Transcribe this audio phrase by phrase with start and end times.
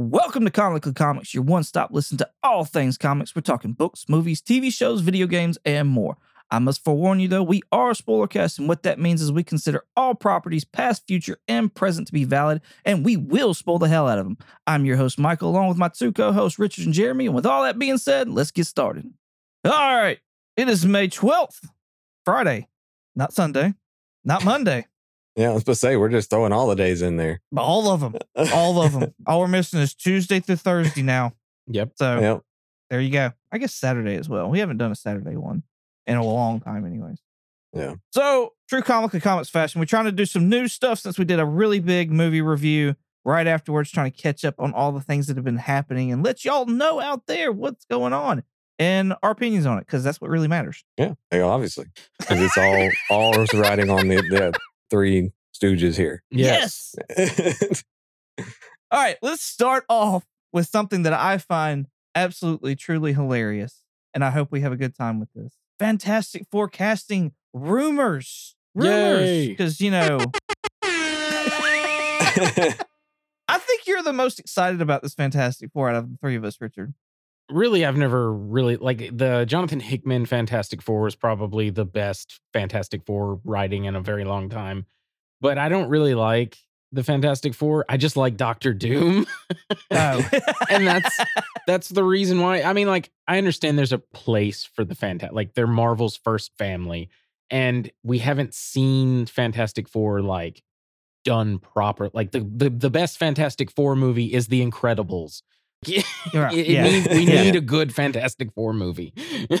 [0.00, 3.34] Welcome to Comically Comics, your one stop listen to all things comics.
[3.34, 6.16] We're talking books, movies, TV shows, video games, and more.
[6.52, 9.82] I must forewarn you though, we are spoilercast, and what that means is we consider
[9.96, 14.06] all properties, past, future, and present, to be valid, and we will spoil the hell
[14.06, 14.38] out of them.
[14.68, 17.26] I'm your host, Michael, along with my two co hosts, Richard and Jeremy.
[17.26, 19.12] And with all that being said, let's get started.
[19.64, 20.20] All right,
[20.56, 21.68] it is May 12th,
[22.24, 22.68] Friday,
[23.16, 23.74] not Sunday,
[24.24, 24.86] not Monday,
[25.38, 27.40] Yeah, I was supposed to say we're just throwing all the days in there.
[27.52, 28.16] but all of them,
[28.52, 29.14] all of them.
[29.26, 31.32] all we're missing is Tuesday through Thursday now.
[31.68, 31.92] Yep.
[31.94, 32.42] So Yep.
[32.90, 33.30] there you go.
[33.52, 34.50] I guess Saturday as well.
[34.50, 35.62] We haven't done a Saturday one
[36.08, 37.18] in a long time, anyways.
[37.72, 37.94] Yeah.
[38.12, 39.78] So, true comic and comics fashion.
[39.78, 42.96] We're trying to do some new stuff since we did a really big movie review
[43.24, 46.24] right afterwards, trying to catch up on all the things that have been happening and
[46.24, 48.42] let y'all know out there what's going on
[48.78, 50.82] and our opinions on it, because that's what really matters.
[50.96, 51.86] Yeah, obviously, obviously,
[52.22, 54.58] 'Cause it's all all riding on the, the
[54.90, 56.22] three stooges here.
[56.30, 56.94] Yes.
[58.90, 63.82] All right, let's start off with something that I find absolutely truly hilarious.
[64.14, 65.54] And I hope we have a good time with this.
[65.78, 68.56] Fantastic Four casting rumors.
[68.74, 69.48] Rumors.
[69.48, 70.18] Because, you know,
[70.82, 72.74] I
[73.58, 76.60] think you're the most excited about this Fantastic Four out of the three of us,
[76.60, 76.94] Richard.
[77.50, 83.04] Really, I've never really like the Jonathan Hickman Fantastic Four is probably the best Fantastic
[83.06, 84.86] Four writing in a very long time.
[85.40, 86.58] But I don't really like
[86.92, 87.84] the Fantastic Four.
[87.88, 89.26] I just like Doctor Doom.
[89.90, 90.28] Oh.
[90.70, 91.18] and that's
[91.66, 92.62] that's the reason why.
[92.62, 96.52] I mean, like, I understand there's a place for the Fantastic, like they're Marvel's first
[96.58, 97.08] family,
[97.50, 100.62] and we haven't seen Fantastic Four like
[101.24, 102.10] done proper.
[102.12, 105.42] Like the the, the best Fantastic Four movie is The Incredibles.
[105.86, 106.48] You're.
[106.48, 106.82] It- it Yeah.
[106.84, 107.42] need- we Yeah.
[107.42, 109.12] need a good Fantastic Four movie.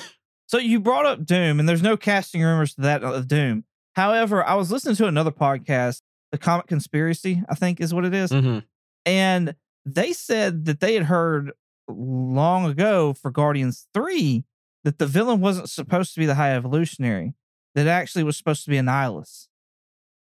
[0.50, 3.64] So you brought up Doom, and there's no casting rumors to that of Doom.
[3.96, 6.00] However, I was listening to another podcast,
[6.32, 8.30] The Comic Conspiracy, I think is what it is.
[8.30, 8.64] Mhm.
[9.04, 11.52] And they said that they had heard
[11.86, 14.42] long ago for Guardians 3
[14.84, 17.34] that the villain wasn't supposed to be the High Evolutionary,
[17.74, 19.48] that it actually was supposed to be Annihilus.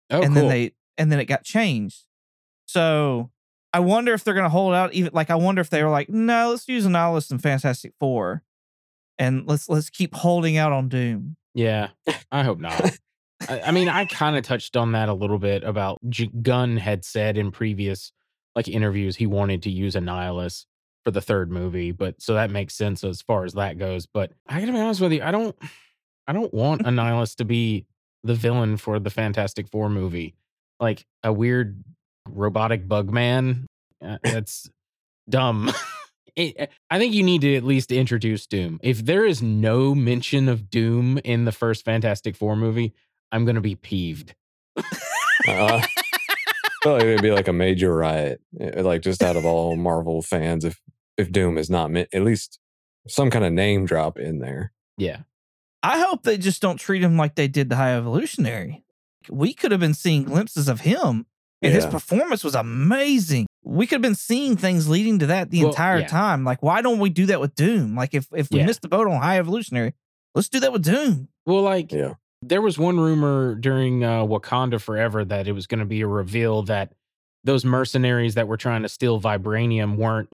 [0.08, 0.34] Oh, and cool.
[0.36, 2.04] then they and then it got changed.
[2.66, 3.30] So
[3.74, 6.08] I wonder if they're gonna hold out even like I wonder if they were like,
[6.08, 8.44] no, let's use Annihilus in Fantastic Four.
[9.18, 11.36] And let's let's keep holding out on Doom.
[11.54, 11.88] yeah,
[12.30, 12.96] I hope not.
[13.48, 16.76] I, I mean, I kind of touched on that a little bit about J- Gunn
[16.76, 18.12] had said in previous
[18.54, 20.66] like interviews he wanted to use Annihilus
[21.04, 24.06] for the third movie, but so that makes sense as far as that goes.
[24.06, 25.56] But I gotta be honest with you, I don't,
[26.28, 27.86] I don't want Annihilus to be
[28.22, 30.36] the villain for the Fantastic Four movie,
[30.78, 31.82] like a weird
[32.28, 33.66] robotic bug man.
[34.04, 34.70] Uh, That's
[35.28, 35.72] dumb.
[36.36, 38.80] It, I think you need to at least introduce Doom.
[38.82, 42.92] If there is no mention of Doom in the first Fantastic Four movie,
[43.30, 44.34] I'm gonna be peeved.
[44.76, 44.82] uh,
[45.46, 45.86] I
[46.82, 50.22] feel like it'd be like a major riot, eh, like just out of all Marvel
[50.22, 50.80] fans, if
[51.16, 52.58] if Doom is not meant, at least
[53.06, 54.72] some kind of name drop in there.
[54.98, 55.20] Yeah.
[55.84, 58.82] I hope they just don't treat him like they did the High Evolutionary.
[59.28, 61.26] We could have been seeing glimpses of him,
[61.62, 63.46] and his performance was amazing.
[63.62, 66.06] We could have been seeing things leading to that the Well, entire yeah.
[66.06, 66.44] time.
[66.44, 67.94] Like, why don't we do that with Doom?
[67.96, 68.66] Like, if if we Yeah.
[68.66, 69.94] missed the boat on High Evolutionary,
[70.34, 71.28] let's do that with Doom.
[71.46, 72.14] Well, like Yeah.
[72.42, 76.06] there was one rumor during uh, Wakanda Forever that it was going to be a
[76.06, 76.92] reveal that
[77.44, 80.28] those mercenaries that were trying to steal vibranium weren't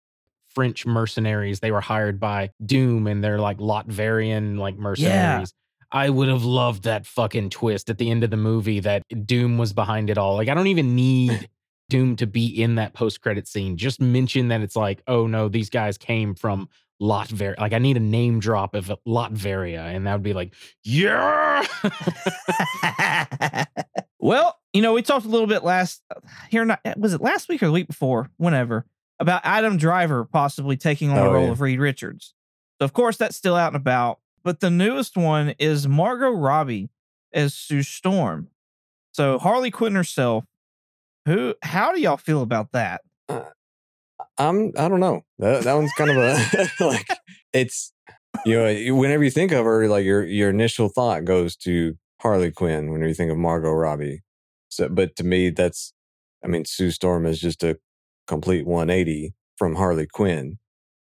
[0.49, 1.61] French mercenaries.
[1.61, 5.53] They were hired by Doom and they're like Latverian like mercenaries.
[5.93, 9.59] I would have loved that fucking twist at the end of the movie that Doom
[9.59, 10.37] was behind it all.
[10.37, 11.49] Like I don't even need
[11.91, 13.77] Doom to be in that post credit scene.
[13.77, 16.69] Just mention that it's like, oh no, these guys came from
[17.03, 17.59] Latveria.
[17.59, 21.67] Like I need a name drop of Latveria, and that would be like, yeah.
[24.19, 26.65] well, you know, we talked a little bit last uh, here.
[26.65, 28.31] Not eh, was it last week or the week before?
[28.37, 28.87] Whenever
[29.19, 31.51] about Adam Driver possibly taking on the Oh, role yeah.
[31.53, 32.35] of Reed Richards.
[32.79, 34.19] So of course that's still out and about.
[34.43, 36.91] But the newest one is Margot Robbie
[37.33, 38.49] as Sue Storm.
[39.13, 40.45] So Harley Quinn herself.
[41.27, 41.55] Who?
[41.63, 43.03] How do y'all feel about that?
[43.29, 43.45] Uh,
[44.39, 45.23] I'm I don't know.
[45.39, 47.09] That that one's kind of a like
[47.53, 47.93] it's
[48.47, 52.51] you know whenever you think of her, like your your initial thought goes to Harley
[52.51, 54.23] Quinn whenever you think of Margot Robbie.
[54.69, 55.93] So, but to me, that's
[56.45, 57.79] I mean Sue Storm is just a
[58.27, 60.59] complete 180 from Harley Quinn.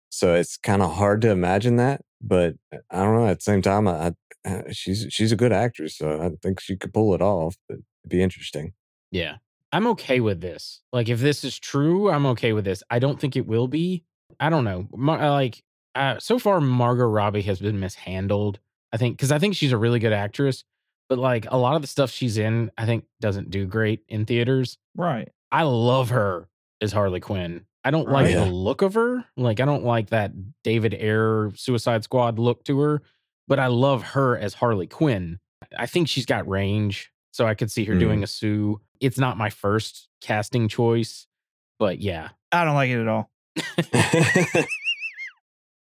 [0.09, 2.55] So it's kind of hard to imagine that, but
[2.91, 3.27] I don't know.
[3.27, 4.13] At the same time, I,
[4.45, 7.55] I uh, she's she's a good actress, so I think she could pull it off.
[7.67, 8.73] But it'd be interesting.
[9.11, 9.37] Yeah.
[9.73, 10.81] I'm okay with this.
[10.93, 12.83] Like, if this is true, I'm okay with this.
[12.89, 14.03] I don't think it will be.
[14.39, 14.87] I don't know.
[14.95, 15.61] Mar- uh, like,
[15.93, 18.59] uh, so far, Margot Robbie has been mishandled.
[18.93, 20.63] I think because I think she's a really good actress,
[21.09, 24.25] but like a lot of the stuff she's in, I think doesn't do great in
[24.25, 24.77] theaters.
[24.95, 25.29] Right.
[25.51, 26.47] I love her
[26.81, 27.65] as Harley Quinn.
[27.87, 28.35] I don't like Right.
[28.35, 29.23] the look of her.
[29.37, 30.31] Like I don't like that
[30.63, 33.01] David Ayer Suicide Squad look to her,
[33.47, 35.39] but I love her as Harley Quinn.
[35.77, 37.99] I think she's got range, so I could see her Mm.
[37.99, 38.81] doing a Sue.
[38.99, 41.27] It's not my first casting choice,
[41.79, 42.29] but yeah.
[42.51, 43.29] I don't like it at all.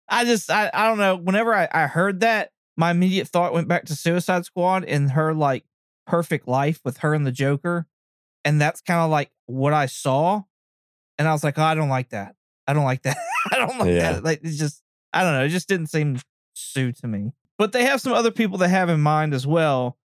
[0.09, 1.17] I just I, I don't know.
[1.17, 5.33] Whenever I, I heard that, my immediate thought went back to Suicide Squad and her
[5.33, 5.65] like
[6.07, 7.87] perfect life with her and the Joker.
[8.45, 10.43] And that's kind of like what I saw.
[11.19, 12.35] And I was like, oh, I don't like that.
[12.67, 13.17] I don't like that.
[13.53, 14.13] I don't like Yeah.
[14.13, 14.25] that.
[14.25, 14.83] Like it's just
[15.13, 15.45] I don't know.
[15.45, 16.19] It just didn't seem
[16.55, 17.33] Sue to me.
[17.59, 19.97] But they have some other people they have in mind as well.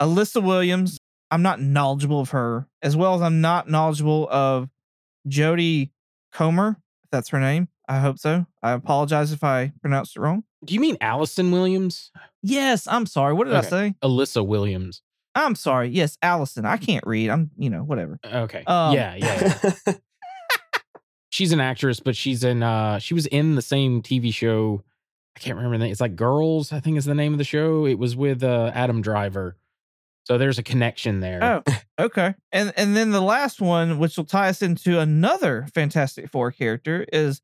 [0.00, 0.98] Alyssa Williams.
[1.30, 4.68] I'm not knowledgeable of her, as well as I'm not knowledgeable of
[5.28, 5.90] Jodie
[6.32, 7.68] Comer, if that's her name.
[7.88, 8.46] I hope so.
[8.62, 10.44] I apologize if I pronounced it wrong.
[10.64, 12.10] Do you mean Allison Williams?
[12.42, 13.32] Yes, I'm sorry.
[13.34, 13.66] What did Okay.
[13.66, 13.94] I say?
[14.02, 15.02] Alyssa Williams.
[15.34, 15.88] I'm sorry.
[15.90, 16.64] Yes, Allison.
[16.64, 17.30] I can't read.
[17.30, 18.18] I'm, you know, whatever.
[18.24, 18.64] Okay.
[18.66, 19.92] Um, yeah, yeah, yeah.
[21.30, 24.82] she's an actress, but she's in uh she was in the same TV show.
[25.36, 25.92] I can't remember the name.
[25.92, 27.86] It's like Girls, I think is the name of the show.
[27.86, 29.56] It was with uh Adam Driver.
[30.24, 31.62] So there's a connection there.
[31.66, 32.34] Oh, okay.
[32.52, 37.06] And and then the last one, which will tie us into another Fantastic Four character,
[37.12, 37.40] is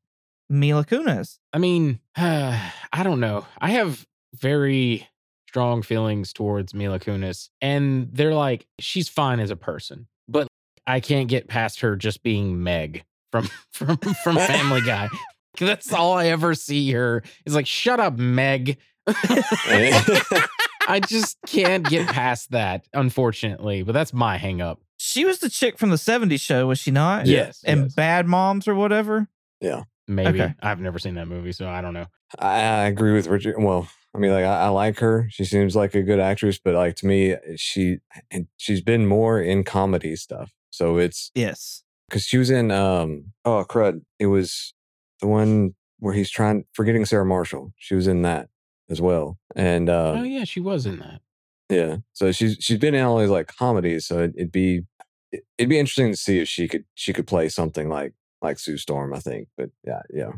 [0.49, 1.39] Mila Kunis.
[1.51, 3.45] I mean, uh, I don't know.
[3.59, 4.05] I have
[4.35, 5.07] very
[5.47, 10.47] strong feelings towards Mila Kunis, and they're like, she's fine as a person, but
[10.85, 15.09] I can't get past her just being Meg from from from Family Guy.
[15.59, 17.23] That's all I ever see her.
[17.45, 18.77] Is like, shut up, Meg.
[19.07, 23.81] I just can't get past that, unfortunately.
[23.81, 24.81] But that's my hang up.
[24.97, 27.25] She was the chick from the 70s show, was she not?
[27.25, 27.61] Yes.
[27.65, 27.93] And yes.
[27.95, 29.27] Bad Moms or whatever.
[29.59, 29.83] Yeah.
[30.07, 30.41] Maybe.
[30.41, 30.53] okay.
[30.61, 32.05] I've never seen that movie, so I don't know.
[32.37, 33.55] I, I agree with Richard.
[33.57, 35.27] Well, I mean, like I, I like her.
[35.29, 37.97] She seems like a good actress, but like to me, she
[38.31, 40.53] and she's been more in comedy stuff.
[40.69, 41.83] So it's Yes.
[42.09, 44.73] Because she was in um oh crud, it was
[45.21, 47.73] the one where he's trying forgetting Sarah Marshall.
[47.77, 48.49] She was in that
[48.89, 51.21] as well, and uh, oh yeah, she was in that.
[51.69, 51.97] yeah.
[52.13, 54.05] So she's she's been in all these like comedies.
[54.05, 54.83] So it, it'd be
[55.31, 58.59] it- it'd be interesting to see if she could she could play something like like
[58.59, 59.13] Sue Storm.
[59.13, 60.31] I think, but yeah, yeah.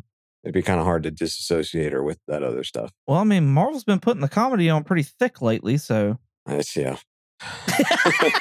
[0.45, 2.93] It'd be kind of hard to disassociate her with that other stuff.
[3.05, 6.95] Well, I mean, Marvel's been putting the comedy on pretty thick lately, so That's yeah.
[7.67, 8.31] as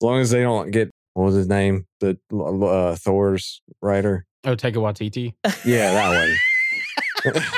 [0.00, 4.26] long as they don't get what was his name, the uh, Thor's writer.
[4.44, 5.34] Oh, Taika Waititi.
[5.64, 6.36] Yeah, that
[7.24, 7.42] one.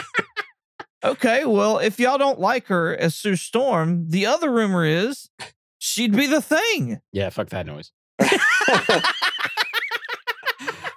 [1.04, 5.28] Okay, well, if y'all don't like her as Sue Storm, the other rumor is
[5.78, 6.98] she'd be the thing.
[7.12, 7.92] Yeah, fuck that noise.
[8.22, 9.02] I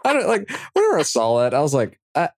[0.05, 2.29] don't like whenever I saw that, I was like, I,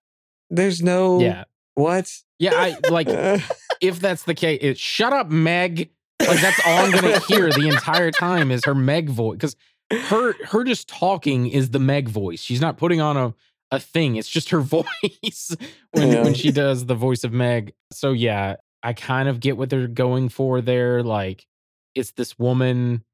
[0.50, 1.44] "There's no Yeah,
[1.74, 2.54] what." yeah.
[2.54, 3.06] I like
[3.80, 4.58] if that's the case.
[4.62, 5.90] It, shut up, Meg.
[6.20, 9.54] Like that's all I'm gonna hear the entire time is her Meg voice because
[9.92, 12.40] her her just talking is the Meg voice.
[12.40, 13.34] She's not putting on a
[13.72, 14.16] a thing.
[14.16, 15.56] It's just her voice
[15.92, 16.22] when Yeah.
[16.24, 17.72] when she does the voice of Meg.
[17.92, 21.02] So yeah, I kind of get what they're going for there.
[21.02, 21.46] Like
[21.94, 23.04] it's this woman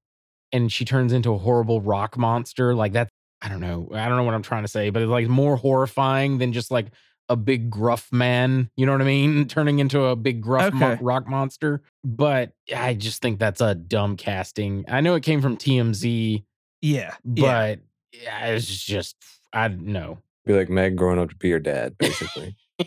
[0.52, 2.75] and she turns into a horrible rock monster.
[2.75, 3.08] Like that.
[3.43, 3.88] I don't know.
[3.93, 6.70] I don't know what I'm trying to say, but it's like more horrifying than just
[6.70, 6.87] like
[7.28, 8.70] a big gruff man.
[8.76, 9.46] You know what I mean?
[9.49, 11.82] Turning into a big gruff mo- rock monster.
[12.02, 14.84] But I just think that's a dumb casting.
[14.88, 16.44] I know it came from TMZ,
[16.86, 17.14] Yeah.
[17.24, 17.42] yeah.
[17.42, 17.80] but
[18.22, 19.16] yeah, it's just
[19.52, 20.18] I know.
[20.44, 22.56] Be like Meg growing up to be your dad, basically.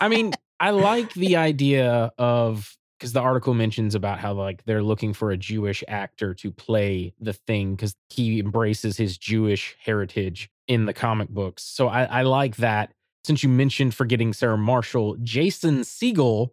[0.00, 4.82] I mean, I like the idea of because the article mentions about how like they're
[4.82, 10.50] looking for a Jewish actor to play the thing because he embraces his Jewish heritage
[10.66, 11.62] in the comic books.
[11.62, 12.92] So I, I like that.
[13.22, 16.50] Since you mentioned forgetting Sarah Marshall, Jason Segel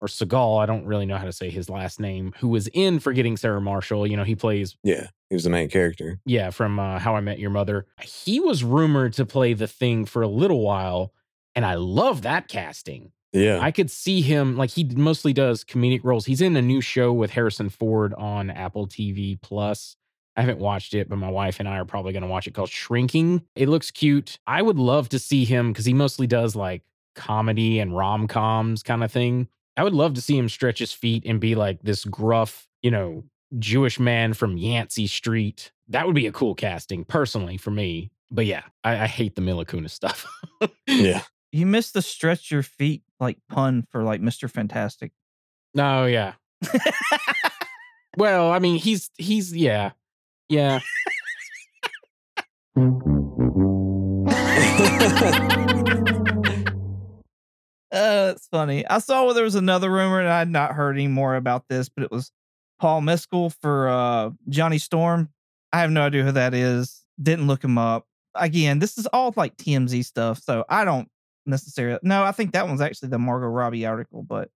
[0.00, 3.00] or Seagal, I don't really know how to say his last name, who was in
[3.00, 4.06] Forgetting Sarah Marshall.
[4.06, 6.20] You know, he plays yeah, he was the main character.
[6.24, 7.86] yeah, from uh, How I Met Your Mother.
[8.00, 11.12] He was rumored to play the thing for a little while,
[11.54, 13.12] and I love that casting.
[13.32, 16.26] Yeah, I could see him like he mostly does comedic roles.
[16.26, 19.96] He's in a new show with Harrison Ford on Apple TV Plus.
[20.36, 22.54] I haven't watched it, but my wife and I are probably going to watch it
[22.54, 23.42] called Shrinking.
[23.54, 24.38] It looks cute.
[24.46, 26.82] I would love to see him because he mostly does like
[27.14, 29.48] comedy and rom coms kind of thing.
[29.76, 32.90] I would love to see him stretch his feet and be like this gruff, you
[32.90, 33.24] know,
[33.58, 35.72] Jewish man from Yancey Street.
[35.88, 38.10] That would be a cool casting, personally, for me.
[38.30, 40.26] But yeah, I, I hate the Mila Kunis stuff.
[40.86, 41.22] yeah.
[41.52, 44.48] You missed the stretch your feet like pun for like Mr.
[44.48, 45.12] Fantastic.
[45.74, 46.34] No, yeah.
[48.16, 49.92] well, I mean, he's he's yeah,
[50.48, 50.80] yeah.
[58.00, 58.86] Uh, that's funny.
[58.86, 61.90] I saw there was another rumor, and I had not heard any more about this,
[61.90, 62.32] but it was
[62.78, 65.28] Paul Mescal for uh, Johnny Storm.
[65.72, 67.04] I have no idea who that is.
[67.22, 68.06] Didn't look him up.
[68.34, 71.08] again, this is all like TMZ stuff, so I don't
[71.44, 71.98] necessarily.
[72.02, 74.48] No, I think that one's actually the Margot Robbie article, but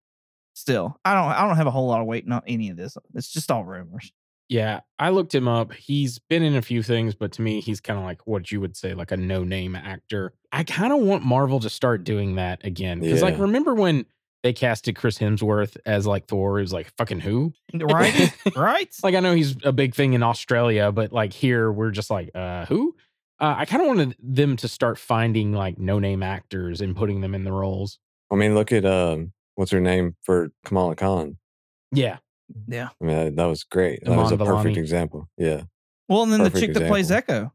[0.54, 1.30] still, I don't.
[1.30, 2.96] I don't have a whole lot of weight on any of this.
[3.14, 4.10] It's just all rumors.
[4.48, 5.72] Yeah, I looked him up.
[5.72, 8.60] He's been in a few things, but to me, he's kind of like what you
[8.60, 10.34] would say, like a no name actor.
[10.52, 13.00] I kind of want Marvel to start doing that again.
[13.00, 14.04] Because, like, remember when
[14.42, 16.58] they casted Chris Hemsworth as like Thor?
[16.58, 17.54] It was like, fucking who?
[17.72, 18.32] Right?
[18.56, 18.94] right?
[19.02, 22.30] Like, I know he's a big thing in Australia, but like here, we're just like,
[22.34, 22.94] uh, who?
[23.40, 27.20] Uh, I kind of wanted them to start finding like no name actors and putting
[27.20, 27.98] them in the roles.
[28.30, 31.38] I mean, look at um, what's her name for Kamala Khan.
[31.92, 32.18] Yeah.
[32.68, 32.88] Yeah.
[33.00, 34.04] I mean, that, that was great.
[34.04, 35.28] That was a Iman perfect example.
[35.36, 35.62] Yeah.
[36.08, 37.52] Well, and then the Perfect chick that plays Echo.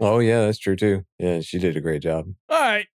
[0.00, 1.04] Oh yeah, that's true too.
[1.18, 2.26] Yeah, she did a great job.
[2.48, 2.86] All right.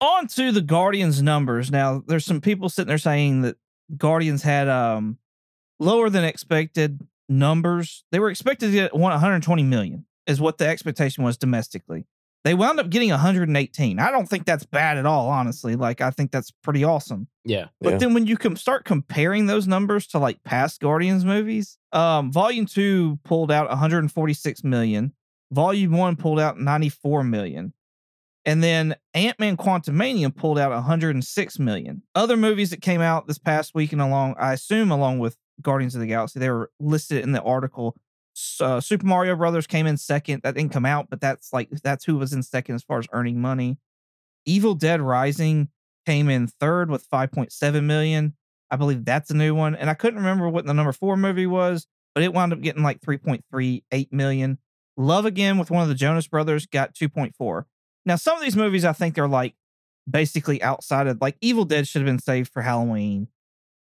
[0.00, 1.70] On to the Guardians numbers.
[1.70, 3.56] Now, there's some people sitting there saying that
[3.96, 5.18] Guardians had um
[5.78, 8.04] lower than expected numbers.
[8.12, 12.06] They were expected to get 120 million, is what the expectation was domestically.
[12.44, 13.98] They wound up getting 118.
[13.98, 15.76] I don't think that's bad at all, honestly.
[15.76, 17.28] Like, I think that's pretty awesome.
[17.44, 17.66] Yeah.
[17.82, 17.98] But Yeah.
[17.98, 22.64] then when you can start comparing those numbers to like past Guardians movies, um, Volume
[22.66, 25.12] Two pulled out 146 million,
[25.52, 27.74] Volume One pulled out 94 million,
[28.46, 32.02] and then Ant Man Quantumania pulled out 106 million.
[32.14, 35.94] Other movies that came out this past week and along, I assume along with Guardians
[35.94, 37.96] of the Galaxy, they were listed in the article.
[38.60, 40.42] Uh, Super Mario Brothers came in second.
[40.42, 43.06] That didn't come out, but that's like that's who was in second as far as
[43.12, 43.78] earning money.
[44.46, 45.68] Evil Dead Rising
[46.06, 48.34] came in third with 5.7 million.
[48.70, 49.74] I believe that's a new one.
[49.74, 52.82] And I couldn't remember what the number four movie was, but it wound up getting
[52.82, 54.58] like 3.38 million.
[54.96, 57.64] Love Again with one of the Jonas Brothers got 2.4.
[58.06, 59.54] Now, some of these movies I think are like
[60.08, 63.28] basically outside of like Evil Dead should have been saved for Halloween.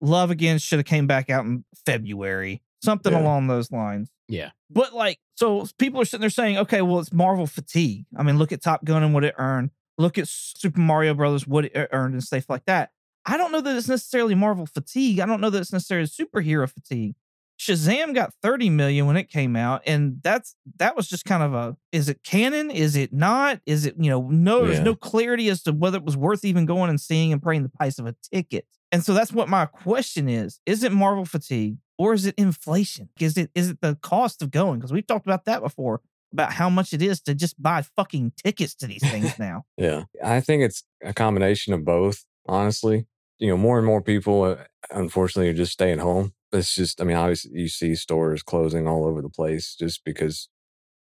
[0.01, 2.63] Love Again should have came back out in February.
[2.83, 3.21] Something Yeah.
[3.23, 4.11] along those lines.
[4.29, 4.51] Yeah.
[4.71, 8.07] But like, so people are sitting there saying, okay, well, it's Marvel fatigue.
[8.17, 9.71] I mean, look at Top Gun and what it earned.
[9.99, 12.91] Look at Super Mario Brothers, what it earned and stuff like that.
[13.27, 15.21] I don't know that it's necessarily Marvel fatigue.
[15.21, 17.15] I don't know that it's necessarily superhero fatigue.
[17.59, 21.55] Shazam got 30 million when it came out, and that's that was just kind of
[21.55, 22.71] a is it canon?
[22.71, 23.61] Is it not?
[23.65, 26.67] Is it, you know, no, there's no clarity as to whether it was worth even
[26.67, 28.67] going and seeing and paying the price of a ticket.
[28.91, 30.59] And so that's what my question is.
[30.67, 33.09] Is it Marvel fatigue or is it inflation?
[33.21, 34.79] Is it is it the cost of going?
[34.79, 36.01] Because we've talked about that before,
[36.33, 39.65] about how much it is to just buy fucking tickets to these things now.
[39.77, 42.25] Yeah, I think it's a combination of both.
[42.47, 43.07] Honestly,
[43.39, 44.57] you know, more and more people, uh,
[44.91, 46.33] unfortunately, are just staying home.
[46.53, 50.49] It's just, I mean, obviously, you see stores closing all over the place just because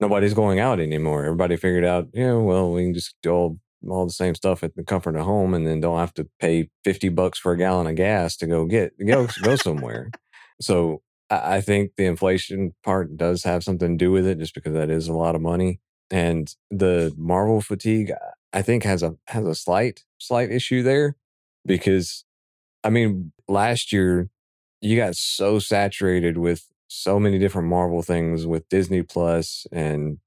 [0.00, 1.24] nobody's going out anymore.
[1.24, 4.74] Everybody figured out, yeah, well, we can just do all all the same stuff at
[4.76, 7.86] the comfort of home, and then don't have to pay fifty bucks for a gallon
[7.86, 10.10] of gas to go get go go somewhere.
[10.60, 14.74] So I, think the inflation part does have something to do with it, just because
[14.74, 15.80] that is a lot of money.
[16.10, 18.12] And the Marvel fatigue,
[18.52, 21.16] I think, has a has a slight slight issue there,
[21.66, 22.24] because
[22.84, 24.30] I mean, last year
[24.80, 30.18] you got so saturated with so many different Marvel things with Disney Plus and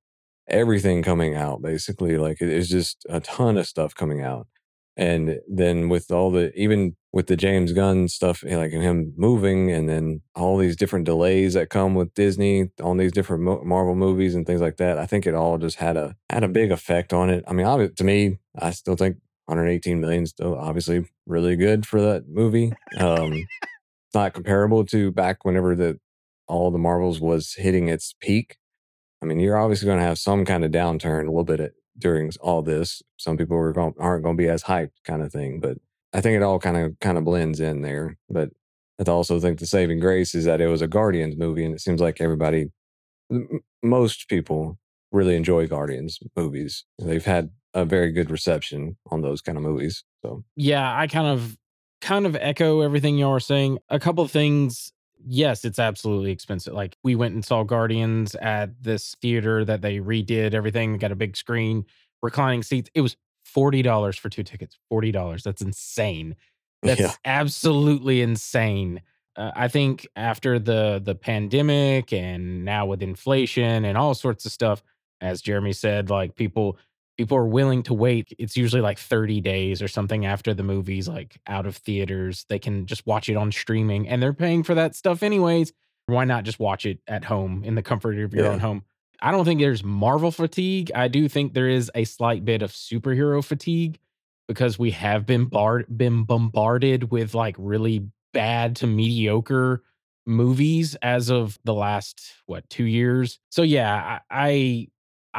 [0.49, 1.61] everything coming out.
[1.61, 4.47] Basically, like it- it's just a ton of stuff coming out.
[4.95, 9.71] And then with all the even with the James Gunn stuff, eh, like him moving,
[9.71, 14.35] and then all these different delays that come with Disney, on these different Marvel movies
[14.35, 17.13] and things like that, I think it all just had a had a big effect
[17.13, 17.43] on it.
[17.47, 22.01] I mean, to me, I still think 118 million is still obviously really good for
[22.01, 22.73] that movie.
[22.99, 25.99] Um, it's not comparable to back whenever the
[26.47, 28.57] all the Marvels was hitting its peak.
[29.21, 31.71] I mean, you're obviously going to have some kind of downturn a little bit at,
[31.97, 33.01] during all this.
[33.17, 35.59] Some people are going, aren't going to be as hyped, kind of thing.
[35.59, 35.77] But
[36.13, 38.17] I think it all kind of kind of blends in there.
[38.29, 38.49] But
[38.99, 41.81] I also think the saving grace is that it was a Guardians movie, and it
[41.81, 42.71] seems like everybody,
[43.31, 44.77] m- most people,
[45.11, 46.85] really enjoy Guardians movies.
[46.99, 50.03] They've had a very good reception on those kind of movies.
[50.23, 51.57] So yeah i kind of
[52.01, 54.91] kind of echo everything y'all are saying a couple of things
[55.25, 59.99] yes it's absolutely expensive like we went and saw guardians at this theater that they
[59.99, 61.85] redid everything got a big screen
[62.21, 63.15] reclining seats it was
[63.55, 66.35] $40 for two tickets $40 that's insane
[66.81, 69.01] that's yeah, absolutely insane
[69.35, 74.51] uh, i think after the the pandemic and now with inflation and all sorts of
[74.51, 74.83] stuff
[75.21, 76.77] as jeremy said like people
[77.17, 81.07] people are willing to wait it's usually like 30 days or something after the movie's
[81.07, 84.73] like out of theaters they can just watch it on streaming and they're paying for
[84.75, 85.71] that stuff anyways.
[86.07, 88.51] Why not just watch it at home in the comfort of your Yeah.
[88.51, 88.83] own home?
[89.21, 90.91] I don't think there's marvel fatigue.
[90.93, 93.99] I do think there is a slight bit of superhero fatigue
[94.49, 99.81] because we have been bar- been bombarded with like really bad to mediocre
[100.25, 103.39] movies as of the last what two years?
[103.49, 104.87] So yeah i i,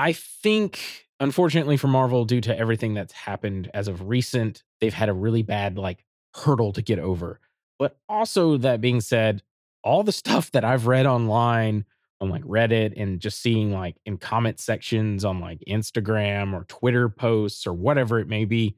[0.09, 5.09] I think unfortunately for Marvel, due to everything that's happened as of recent, they've had
[5.09, 6.05] a really bad like
[6.35, 7.41] hurdle to get over.
[7.79, 9.43] But also, that being said,
[9.83, 11.85] all the stuff that I've read online
[12.21, 17.09] on like Reddit and just seeing like in comment sections on like Instagram or Twitter
[17.09, 18.77] posts or whatever it may be,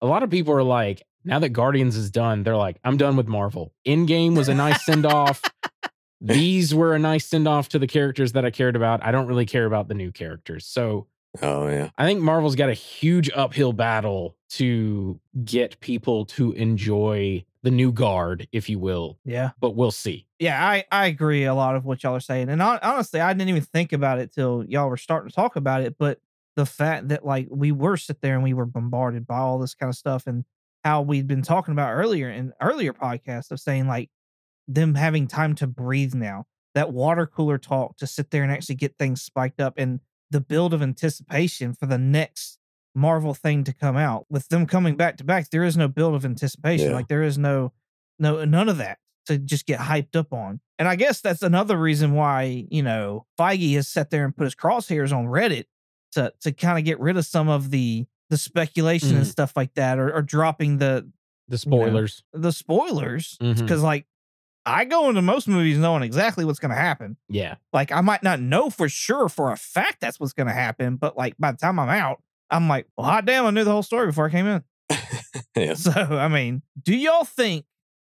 [0.00, 3.16] a lot of people are like, now that Guardians is done, they're like, I'm done
[3.16, 3.72] with Marvel.
[3.86, 5.42] Endgame was a nice send off.
[6.20, 9.04] These were a nice send off to the characters that I cared about.
[9.04, 10.66] I don't really care about the new characters.
[10.66, 11.06] So
[11.40, 11.90] Oh yeah.
[11.96, 17.92] I think Marvel's got a huge uphill battle to get people to enjoy the new
[17.92, 19.18] guard, if you will.
[19.24, 19.50] Yeah.
[19.60, 20.26] But we'll see.
[20.38, 22.48] Yeah, I, I agree a lot of what y'all are saying.
[22.48, 25.56] And hon- honestly, I didn't even think about it till y'all were starting to talk
[25.56, 25.96] about it.
[25.98, 26.18] But
[26.56, 29.74] the fact that like we were sit there and we were bombarded by all this
[29.74, 30.44] kind of stuff and
[30.84, 34.10] how we'd been talking about earlier in earlier podcasts of saying like
[34.68, 38.74] them having time to breathe now, that water cooler talk to sit there and actually
[38.74, 40.00] get things spiked up and
[40.32, 42.58] the build of anticipation for the next
[42.94, 44.26] Marvel thing to come out.
[44.28, 46.88] With them coming back to back, there is no build of anticipation.
[46.90, 46.94] Yeah.
[46.96, 47.72] Like there is no
[48.18, 50.60] no none of that to just get hyped up on.
[50.78, 54.44] And I guess that's another reason why, you know, Feige has sat there and put
[54.44, 55.64] his crosshairs on Reddit
[56.12, 59.30] to to kind of get rid of some of the the speculation and Mhm.
[59.30, 61.10] stuff like that or, or dropping the
[61.48, 62.22] The spoilers.
[62.32, 64.06] the spoilers because like
[64.64, 67.16] I go into most movies knowing exactly what's going to happen.
[67.28, 67.56] Yeah.
[67.72, 70.96] Like I might not know for sure for a fact that's what's going to happen,
[70.96, 73.72] but like by the time I'm out, I'm like, well, hot damn, I knew the
[73.72, 74.62] whole story before I came in.
[75.56, 75.74] yeah.
[75.74, 77.64] So I mean, do y'all think?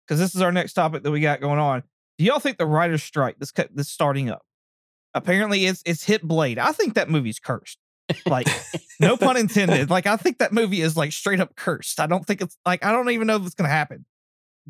[0.05, 1.83] Because this is our next topic that we got going on.
[2.17, 4.43] Do y'all think the writer's strike cut- that's starting up?
[5.13, 6.59] Apparently, it's it's hit Blade.
[6.59, 7.77] I think that movie's cursed.
[8.25, 8.47] Like,
[8.99, 9.89] no pun intended.
[9.89, 11.99] Like, I think that movie is like straight up cursed.
[11.99, 14.05] I don't think it's like I don't even know if it's gonna happen.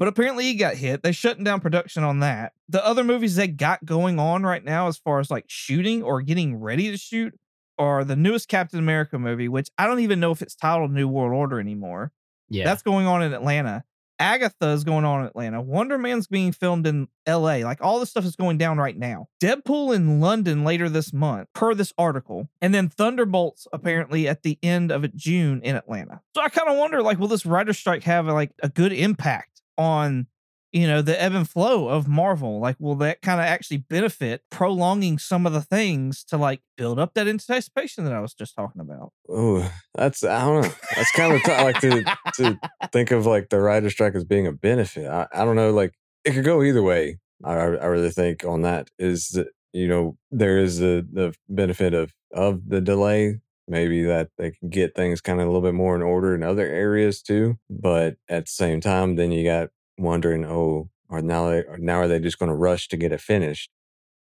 [0.01, 1.03] But apparently, he got hit.
[1.03, 2.53] They're shutting down production on that.
[2.67, 6.23] The other movies they got going on right now, as far as like shooting or
[6.23, 7.37] getting ready to shoot,
[7.77, 11.07] are the newest Captain America movie, which I don't even know if it's titled New
[11.07, 12.11] World Order anymore.
[12.49, 12.63] Yeah.
[12.63, 13.83] That's going on in Atlanta.
[14.17, 15.61] Agatha is going on in Atlanta.
[15.61, 17.57] Wonder Man's being filmed in LA.
[17.57, 19.27] Like all this stuff is going down right now.
[19.39, 22.49] Deadpool in London later this month, per this article.
[22.59, 26.21] And then Thunderbolts apparently at the end of June in Atlanta.
[26.35, 29.50] So I kind of wonder, like, will this writer strike have like a good impact
[29.77, 30.27] on
[30.71, 32.59] you know the ebb and flow of Marvel?
[32.59, 36.99] Like, will that kind of actually benefit prolonging some of the things to like build
[36.99, 39.11] up that anticipation that I was just talking about?
[39.29, 40.73] Oh, that's I don't know.
[40.95, 42.03] That's kind of t- like to
[42.35, 42.59] to
[42.91, 45.07] think of like the writer strike as being a benefit.
[45.07, 45.71] I, I don't know.
[45.71, 47.19] Like it could go either way.
[47.43, 51.93] I I really think on that is that you know there is the the benefit
[51.93, 53.39] of of the delay.
[53.71, 56.43] Maybe that they can get things kind of a little bit more in order in
[56.43, 57.57] other areas too.
[57.69, 61.99] But at the same time, then you got wondering, oh, are now they are now
[62.01, 63.69] are they just going to rush to get it finished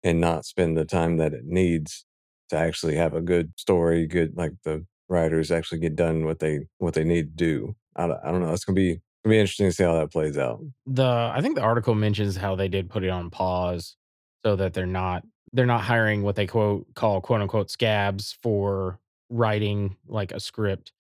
[0.05, 2.05] and not spend the time that it needs
[2.51, 6.61] to actually have a good story, good like the writers actually get done what they
[6.77, 7.77] what they need to do.
[7.97, 8.53] I, don't- I don't know.
[8.53, 10.61] It's gonna be gonna be interesting to see how that plays out.
[10.87, 13.97] the I think the article mentions how they did put it on pause
[14.45, 15.23] so that they're not
[15.55, 18.99] they're not hiring what they quote call quote unquote scabs for
[19.31, 20.93] writing like a script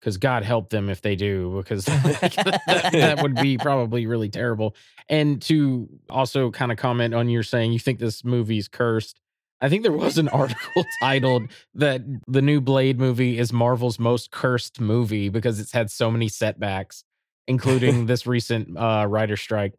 [0.00, 4.74] because God help them if they do because that, that would be probably really terrible.
[5.08, 9.20] And to also kind of comment on your saying you think this movie's cursed.
[9.60, 14.30] I think there was an article titled that the new Blade movie is Marvel's most
[14.30, 17.04] cursed movie because it's had so many setbacks,
[17.48, 19.74] including this recent uh, writer strike.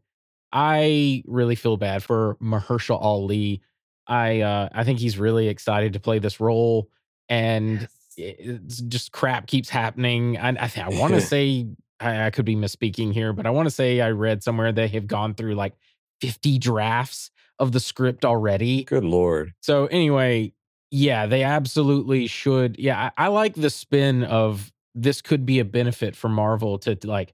[0.51, 3.61] I really feel bad for Mahershala Ali.
[4.07, 6.89] I uh, I think he's really excited to play this role,
[7.29, 10.37] and it- Eh, it's just crap keeps happening.
[10.37, 11.67] I I, I want to say
[11.99, 14.87] I, I could be misspeaking here, but I want to say I read somewhere they
[14.89, 15.73] have gone through like
[16.21, 18.83] 50 drafts of the script already.
[18.83, 19.53] Good lord.
[19.61, 20.53] So anyway,
[20.91, 22.77] yeah, they absolutely should.
[22.79, 26.95] Yeah, I, I like the spin of this could be a benefit for Marvel to,
[26.95, 27.33] to, like,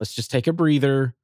[0.00, 1.14] let's just take a breather.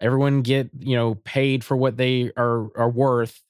[0.00, 3.40] Everyone get you know paid for what they are are worth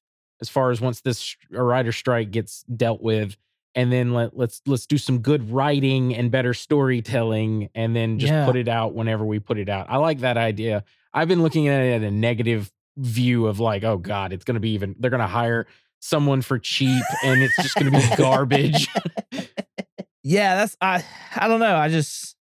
[0.40, 3.36] as far as once this a writer strike gets dealt with,
[3.74, 8.32] and then let let's let's do some good writing and better storytelling, and then just
[8.32, 8.46] Yeah.
[8.46, 9.86] put it out whenever we put it out.
[9.88, 10.84] I like that idea.
[11.12, 14.60] I've been looking at it at a negative view of like, oh god, it's gonna
[14.60, 14.94] be even.
[14.98, 15.66] They're gonna hire
[16.00, 18.88] someone for cheap, and it's just gonna be garbage.
[20.22, 21.04] yeah, that's I
[21.36, 21.76] I don't know.
[21.76, 22.36] I just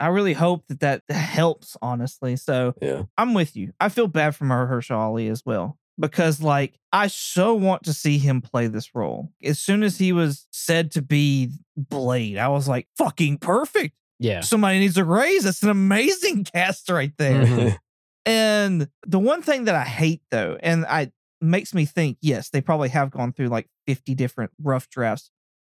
[0.00, 2.36] I really hope that that helps honestly.
[2.36, 3.04] So Yeah.
[3.16, 3.72] I'm with you.
[3.80, 8.18] I feel bad for Mahershala Ali as well because like I so want to see
[8.18, 9.30] him play this role.
[9.42, 13.94] As soon as he was said to be Blade, I was like, fucking perfect.
[14.18, 15.44] yeah, Somebody needs a raise.
[15.44, 17.44] That's an amazing cast right there.
[17.46, 17.78] Mhm.
[18.26, 22.60] And the one thing that I hate though, and I makes me think, yes, they
[22.60, 25.30] probably have gone through like 50 different rough drafts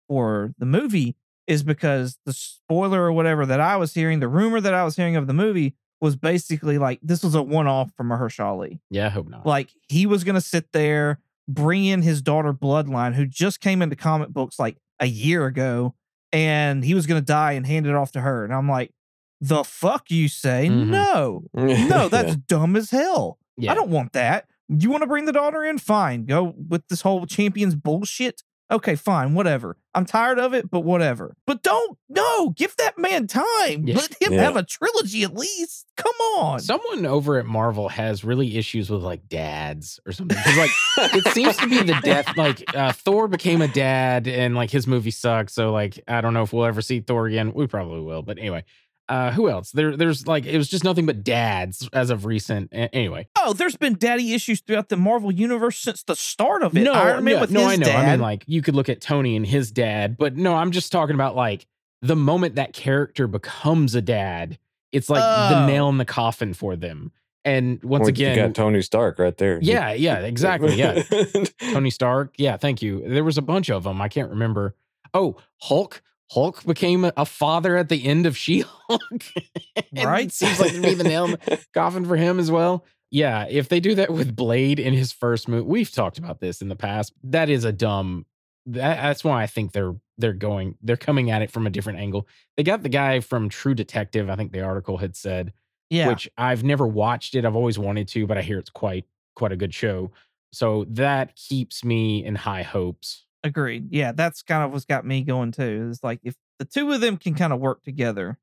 [0.09, 1.17] for the movie.
[1.47, 4.97] is because the spoiler or whatever that I was hearing, the rumor that I was
[4.97, 5.75] hearing of the movie
[6.05, 8.81] was basically like this was a one off from Mahershala Ali.
[8.91, 9.47] Yeah, I hope not.
[9.47, 13.97] Like he was gonna sit there, bring in his daughter Bloodline, who just came into
[13.97, 15.95] comic books like a year ago,
[16.33, 18.45] and he was gonna die and hand it off to her.
[18.45, 18.93] And I'm like,
[19.41, 20.69] the fuck you say?
[20.71, 20.89] Mhm.
[20.89, 23.39] No, no, that's dumb as hell.
[23.57, 23.73] yeah.
[23.73, 24.47] I don't want that.
[24.69, 25.79] You want to bring the daughter in?
[25.79, 26.27] Fine.
[26.27, 28.43] Go with this whole champions bullshit.
[28.75, 29.77] Okay, fine, whatever.
[29.95, 31.37] I'm tired of it, but whatever.
[31.47, 33.87] But don't no, give that man time.
[33.87, 33.95] Yeah.
[33.97, 34.43] Let him Yeah.
[34.43, 35.87] have a trilogy at least.
[35.97, 36.59] Come on.
[36.59, 40.37] Someone over at Marvel has really issues with like dads or something.
[40.37, 40.71] 'Cause, like
[41.15, 42.37] it seems to be the death.
[42.37, 45.53] Like uh, Thor became a dad, and like his movie sucked.
[45.53, 47.53] So like I don't know if we'll ever see Thor again.
[47.55, 48.65] We probably will, but anyway.
[49.09, 49.71] Uh, who else?
[49.73, 52.71] There, there's like it was just nothing but dads as of recent.
[52.73, 56.75] A- anyway, oh, there's been daddy issues throughout the Marvel universe since the start of
[56.77, 56.83] it.
[56.85, 57.87] no, Iron Man no, with no, his I know.
[57.87, 58.05] dad.
[58.09, 60.91] I mean, like you could look at Tony and his dad, but no, I'm just
[60.91, 61.67] talking about like
[62.01, 64.59] the moment that character becomes a dad.
[64.93, 65.67] It's like the Oh.
[65.67, 67.13] nail in the coffin for them.
[67.45, 69.59] And once Well, again, you got Tony Stark right there.
[69.61, 70.77] Yeah, yeah, exactly.
[70.77, 71.03] Yeah.
[71.73, 72.33] Tony Stark.
[72.39, 73.03] Yeah, thank you.
[73.07, 74.01] There was a bunch of them.
[74.01, 74.75] I can't remember.
[75.13, 76.01] Oh, Hulk.
[76.31, 79.25] Hulk became a- father at the end of She-Hulk.
[80.05, 80.33] Right?
[80.33, 81.39] Seems like be the nail in
[81.73, 82.85] coffin for him as well.
[83.11, 86.61] Yeah, if they do that with Blade in his first movie, we've talked about this
[86.61, 87.13] in the past.
[87.23, 88.27] That is a dumb.
[88.67, 92.01] That, that's why I think they're they're going they're coming at it from a different
[92.01, 92.27] angle.
[92.57, 94.29] They got the guy from True Detective.
[94.29, 95.53] I think the article had said
[95.91, 96.09] yeah.
[96.09, 97.45] which I've never watched it.
[97.45, 99.05] I've always wanted to, but I hear it's quite
[99.37, 100.11] quite a good show.
[100.53, 103.24] So that keeps me in high hopes.
[103.45, 103.89] Agreed.
[103.93, 105.89] Yeah, that's kind of what's got me going too.
[105.91, 108.39] Is like if the two of them can kind of work together,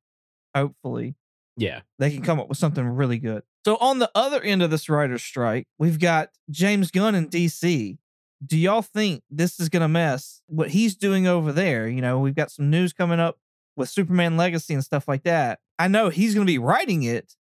[0.56, 1.16] hopefully
[1.58, 1.82] Yeah.
[2.00, 3.44] they can come up with something really good.
[3.66, 7.98] So on the other end of this writer's strike, we've got James Gunn in DC.
[8.46, 11.88] Do y'all think this is gonna mess what he's doing over there?
[11.88, 13.38] You know, we've got some news coming up
[13.76, 15.60] with Superman Legacy and stuff like that.
[15.80, 17.36] I know he's gonna be writing it,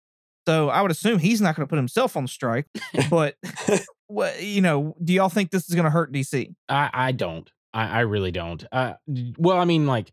[0.47, 2.67] so I would assume he's not gonna put himself on strike.
[3.09, 3.35] But
[4.09, 6.53] what you know, do y'all think this is gonna hurt DC?
[6.67, 7.49] I I don't.
[7.73, 8.63] I, I really don't.
[8.71, 8.93] Uh,
[9.37, 10.11] well, I mean, like,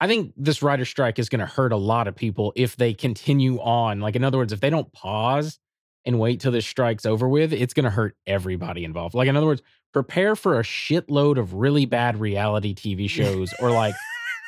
[0.00, 2.92] I think this writer strike is going to hurt a lot of people if they
[2.92, 4.00] continue on.
[4.00, 5.58] Like, in other words, if they don't pause
[6.04, 9.14] and wait till this strike's over with, it's going to hurt everybody involved.
[9.14, 13.70] Like, in other words, prepare for a shitload of really bad reality TV shows or
[13.70, 13.94] like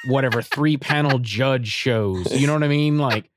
[0.06, 2.30] whatever three panel judge shows.
[2.38, 2.98] You know what I mean?
[2.98, 3.30] Like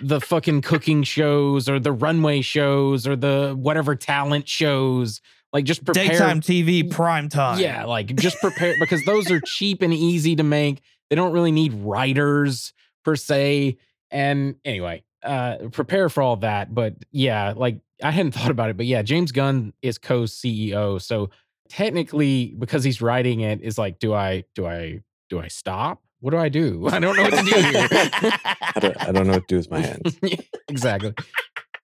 [0.00, 5.20] the fucking cooking shows or the runway shows or the whatever talent shows.
[5.52, 7.60] Like just prepare Daytime TV, prime time.
[7.60, 10.80] yeah, like just prepare because those are cheap and easy to make.
[11.10, 12.72] They don't really need writers
[13.04, 13.76] per se.
[14.10, 16.74] And anyway, uh prepare for all that.
[16.74, 21.00] But yeah, like I hadn't thought about it, but yeah, James Gunn is co-CEO.
[21.00, 21.30] So
[21.68, 26.03] technically, because he's writing it, is like, do I do I do I stop?
[26.24, 26.86] What do I do?
[26.90, 27.88] I don't know what to do here.
[27.92, 30.18] I don't, I don't know what to do with my hands.
[30.68, 31.12] Exactly.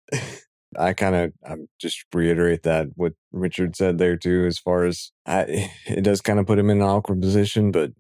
[0.79, 5.13] I kind of I'm just reiterate that what Richard said there too, as far as
[5.27, 7.91] I, it does kind of put him in an awkward position, but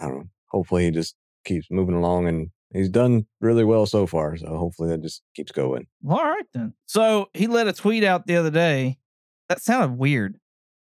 [0.00, 0.28] I don't know.
[0.50, 4.34] Hopefully he just keeps moving along and he's done really well so far.
[4.38, 5.86] So hopefully that just keeps going.
[6.08, 6.72] All right then.
[6.86, 8.96] So he let a tweet out the other day.
[9.50, 10.38] That sounded weird.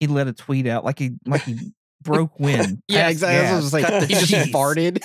[0.01, 1.73] He let a tweet out like he like he
[2.03, 2.83] broke wind.
[2.89, 3.37] Yeah, exactly.
[3.39, 4.09] That's what I was like.
[4.09, 5.03] He just farted.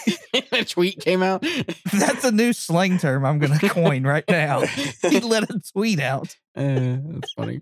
[0.52, 1.42] a tweet came out.
[1.94, 4.62] That's a new slang term I'm gonna coin right now.
[4.62, 6.36] He let a tweet out.
[6.56, 7.62] Uh, that's funny.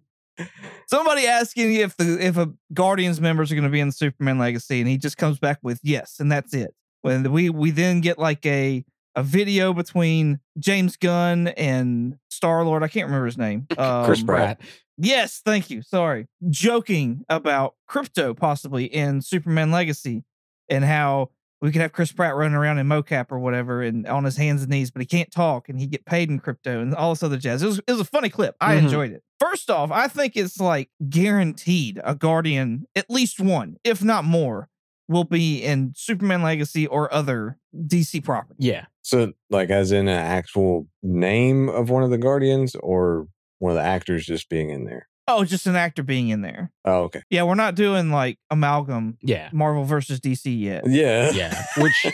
[0.87, 4.79] Somebody asking if the if a Guardians members are gonna be in the Superman Legacy,
[4.79, 6.73] and he just comes back with yes, and that's it.
[7.01, 8.83] When we we then get like a
[9.15, 12.81] a video between James Gunn and Star Lord.
[12.83, 13.67] I can't remember his name.
[13.69, 14.61] Chris Um, Pratt.
[15.01, 15.81] Yes, thank you.
[15.81, 16.27] Sorry.
[16.49, 20.23] Joking about crypto possibly in Superman Legacy
[20.69, 21.29] and how
[21.61, 24.61] we could have Chris Pratt running around in mocap or whatever and on his hands
[24.63, 27.21] and knees, but he can't talk and he get paid in crypto and all this
[27.23, 27.61] other jazz.
[27.61, 28.55] It was, it was a funny clip.
[28.59, 28.83] I Mhm.
[28.83, 29.23] enjoyed it.
[29.39, 34.69] First off, I think it's like guaranteed a Guardian, at least one, if not more,
[35.07, 38.55] will be in Superman Legacy or other DC property.
[38.59, 38.85] Yeah.
[39.03, 43.27] So like as in an actual name of one of the Guardians or
[43.61, 45.07] one of the actors just being in there.
[45.27, 46.71] Oh, just an actor being in there.
[46.83, 47.21] Oh, okay.
[47.29, 49.49] Yeah, we're not doing like amalgam Yeah.
[49.53, 50.83] Marvel versus DC yet.
[50.87, 51.31] Yeah.
[51.31, 51.63] Yeah.
[51.77, 52.07] Which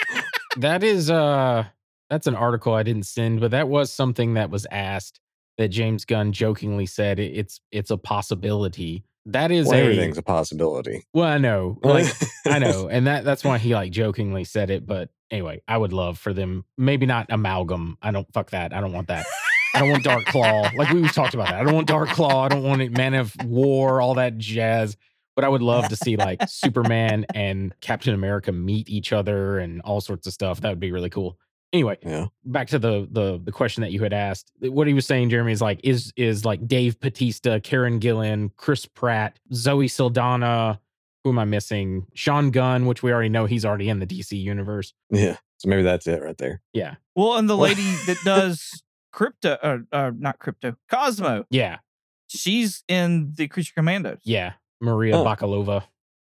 [0.56, 1.66] that is uh
[2.10, 5.20] that's an article I didn't send, but that was something that was asked
[5.58, 9.04] that James Gunn jokingly said it's it's a possibility.
[9.26, 11.04] That is Well, a everything's a possibility.
[11.14, 11.78] well, I know.
[11.82, 12.06] Like
[12.46, 14.86] I know, and that that's why he like jokingly said it.
[14.86, 16.64] But anyway, I would love for them.
[16.76, 17.98] Maybe not amalgam.
[18.02, 18.72] I don't fuck that.
[18.74, 19.26] I don't want that.
[19.74, 20.70] I don't want Dark Claw.
[20.76, 21.60] Like we talked about that.
[21.60, 22.44] I don't want Dark Claw.
[22.44, 22.96] I don't want it.
[22.96, 24.00] Man of War.
[24.00, 24.96] All that jazz.
[25.36, 29.80] But I would love to see like Superman and Captain America meet each other and
[29.82, 30.60] all sorts of stuff.
[30.60, 31.38] That would be really cool.
[31.72, 32.26] Anyway, Yeah.
[32.44, 34.52] back to the the the question that you had asked.
[34.60, 38.86] What he was saying, Jeremy, is like is is like Dave Bautista, Karen Gillan, Chris
[38.86, 40.78] Pratt, Zoe Saldana.
[41.24, 42.06] Who am I missing?
[42.14, 44.92] Sean Gunn, which we already know he's already in the DC universe.
[45.10, 45.38] Yeah.
[45.56, 46.60] So maybe that's it right there.
[46.74, 48.82] Yeah, Well, and the lady that does
[49.14, 51.78] crypto, or, uh, not crypto, Cosmo, yeah,
[52.26, 54.18] she's in the Creature Commandos.
[54.24, 54.54] yeah.
[54.80, 55.24] Maria Oh.
[55.24, 55.84] Bakalova.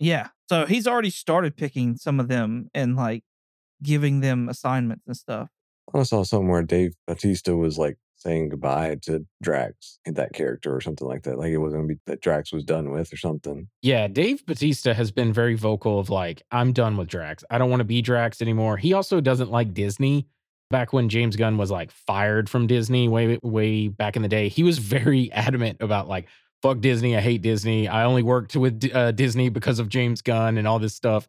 [0.01, 0.29] Yeah.
[0.49, 3.23] So he's already started picking some of them and like
[3.83, 5.49] giving them assignments and stuff.
[5.95, 10.81] I saw somewhere Dave Bautista was like saying goodbye to Drax in that character or
[10.81, 11.39] something like that.
[11.39, 13.69] Like it wasn't gonna be that Drax was done with or something.
[13.83, 17.45] Yeah, Dave Bautista has been very vocal of like, I'm done with Drax.
[17.51, 18.79] I don't want to be Drax anymore.
[18.79, 20.27] He also doesn't like Disney.
[20.71, 24.49] Back when James Gunn was like fired from Disney way way back in the day,
[24.49, 26.27] he was very adamant about like,
[26.63, 27.17] fuck Disney.
[27.17, 27.89] I hate Disney.
[27.89, 31.29] I only worked with uh, Disney because of James Gunn and all this stuff.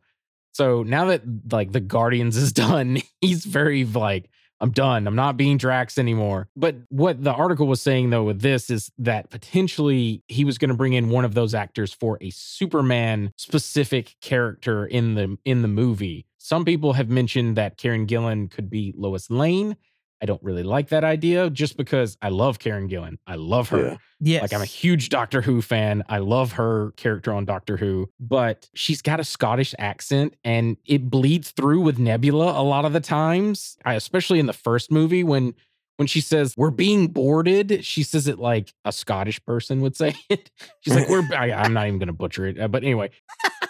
[0.54, 5.08] So now that like the Guardians is done, he's very like, I'm done.
[5.08, 6.48] I'm not being Drax anymore.
[6.56, 10.70] But what the article was saying though with this is that potentially he was going
[10.70, 15.64] to bring in one of those actors for a Superman specific character in the in
[15.64, 16.28] the movie.
[16.44, 19.78] Some people have mentioned that Karen Gillan could be Lois Lane.
[20.24, 23.18] I don't really like that idea just because I love Karen Gillan.
[23.28, 23.90] I love her.
[23.90, 23.98] Yeah.
[24.20, 24.42] Yes.
[24.42, 26.04] Like I'm a huge Doctor Who fan.
[26.10, 31.10] I love her character on Doctor Who, but she's got a Scottish accent and it
[31.10, 33.78] bleeds through with Nebula a lot of the times.
[33.86, 35.54] I, especially in the first movie when
[35.98, 40.16] when she says we're being boarded, she says it like a Scottish person would say
[40.30, 40.50] it.
[40.82, 43.12] She's like we're I, I'm not even going to butcher it, uh, but anyway.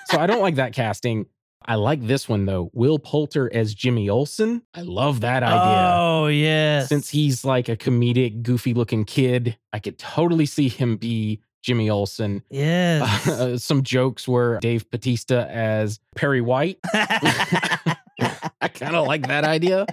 [0.06, 1.26] So I don't like that casting.
[1.66, 2.70] I like this one though.
[2.74, 4.64] Will Poulter as Jimmy Olsen.
[4.74, 6.90] I love that idea Oh, yes.
[6.90, 11.90] since he's like a comedic, goofy looking kid, I could totally see him be Jimmy
[11.90, 12.42] Olsen.
[12.50, 13.64] Yes.
[13.64, 16.80] Some jokes were Dave Bautista as Perry White.
[16.94, 19.86] I kind of like that idea.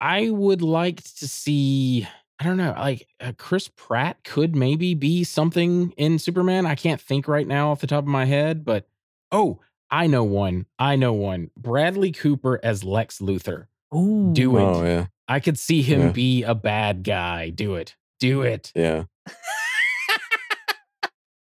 [0.00, 2.06] I would like to see,
[2.38, 6.66] I don't know, like uh, Chris Pratt could maybe be something in Superman.
[6.66, 8.88] I can't think right now off the top of my head, but
[9.30, 9.60] oh,
[9.92, 10.64] I know one.
[10.78, 11.50] I know one.
[11.56, 13.66] Bradley Cooper as Lex Luthor.
[13.94, 14.30] Ooh.
[14.32, 14.62] Do it.
[14.62, 15.06] Oh yeah.
[15.28, 16.10] I could see him Yeah.
[16.12, 17.50] be a bad guy.
[17.50, 17.94] Do it.
[18.18, 18.72] Do it.
[18.74, 19.04] Yeah.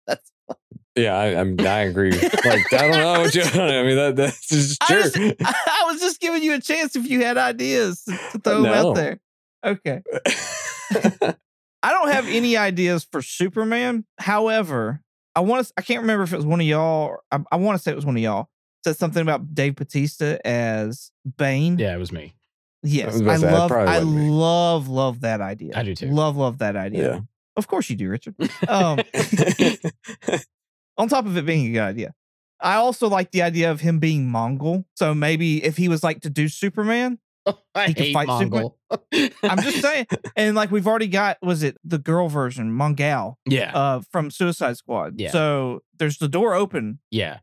[0.07, 0.31] That's
[0.95, 1.59] Yeah, I, I'm.
[1.59, 2.11] I agree.
[2.11, 3.27] Like I don't know.
[3.31, 3.59] John.
[3.61, 5.03] I mean, that that's just I, true.
[5.03, 8.39] just, I was just giving you a chance if you had ideas to, to uh,
[8.43, 8.89] throw them No.
[8.91, 9.19] out there.
[9.65, 10.01] Okay.
[11.83, 14.05] I don't have any ideas for Superman.
[14.19, 15.01] However,
[15.35, 15.73] I want to.
[15.77, 17.17] I can't remember if it was one of y'all.
[17.31, 18.49] I, I want to say it was one of y'all.
[18.83, 21.79] Said something about Dave Bautista as Bane.
[21.79, 22.35] Yeah, it was me.
[22.83, 23.71] Yes, was I, say, love.
[23.71, 25.73] I love, love that idea.
[25.75, 26.11] I do too.
[26.11, 27.13] Love, love that idea.
[27.13, 27.19] yeah.
[27.57, 28.35] Of course you do, Richard.
[28.67, 28.99] Um,
[30.97, 32.13] on top of it being a good idea,
[32.61, 34.85] I also like the idea of him being Mongul.
[34.95, 37.19] So maybe if he was like to do Superman,
[37.75, 38.73] I He hate fight Mongul.
[39.43, 40.07] I'm just saying.
[40.35, 44.77] and like we've already got, was it the girl version, Mongal, yeah, uh, from Suicide
[44.77, 45.19] Squad?
[45.19, 45.31] Yeah.
[45.31, 46.99] So there's the door open.
[47.11, 47.39] yeah.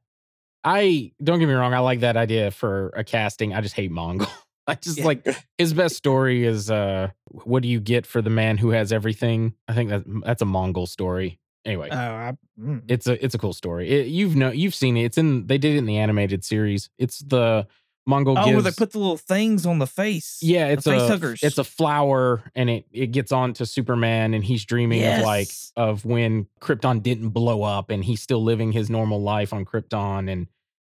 [0.65, 1.75] I don't get me wrong.
[1.75, 3.53] I like that idea for a casting.
[3.53, 4.29] I just hate Mongul.
[4.69, 5.07] I just Yeah.
[5.07, 5.27] like
[5.59, 9.55] his best story is uh, what do you get for the man who has everything?
[9.67, 11.41] I think that that's a Mongul story.
[11.65, 12.83] Anyway, Oh, I, mm.
[12.87, 13.88] it's a it's a cool story.
[13.88, 15.05] It, you've know you've seen it.
[15.05, 16.91] It's in they did it in the animated series.
[16.97, 17.67] It's the
[18.09, 20.38] Mongul oh, gives where they put the little things on the face.
[20.43, 21.41] Yeah, it's face a huggers.
[21.43, 25.49] it's a flower, and it it gets on to Superman, and he's dreaming of like
[25.77, 30.31] of when Krypton didn't blow up, and he's still living his normal life on Krypton.
[30.31, 30.49] And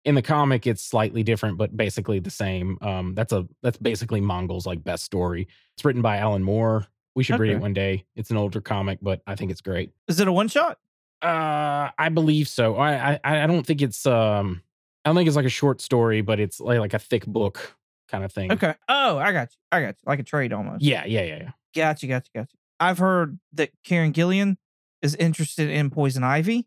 [0.05, 2.79] in the comic, it's slightly different, but basically the same.
[2.81, 5.47] Um, that's a that's basically Mongul's like best story.
[5.77, 6.87] It's written by Alan Moore.
[7.14, 8.07] We should read it one day.
[8.17, 9.93] It's an older comic, but I think it's great.
[10.09, 10.79] Is it a one shot?
[11.23, 12.77] Uh, I believe so.
[12.77, 14.62] I I I don't think it's um
[15.05, 17.77] I don't think it's like a short story, but it's like like a thick book
[18.11, 18.53] kind of thing.
[18.53, 18.75] Okay.
[18.88, 19.57] Oh, I got you.
[19.73, 20.03] I got you.
[20.07, 20.83] Like a trade almost.
[20.83, 21.51] Yeah, yeah, yeah, yeah.
[21.75, 22.57] Gotcha, gotcha, gotcha.
[22.81, 24.57] I've heard that Karen Gillan
[25.03, 26.67] is interested in Poison Ivy.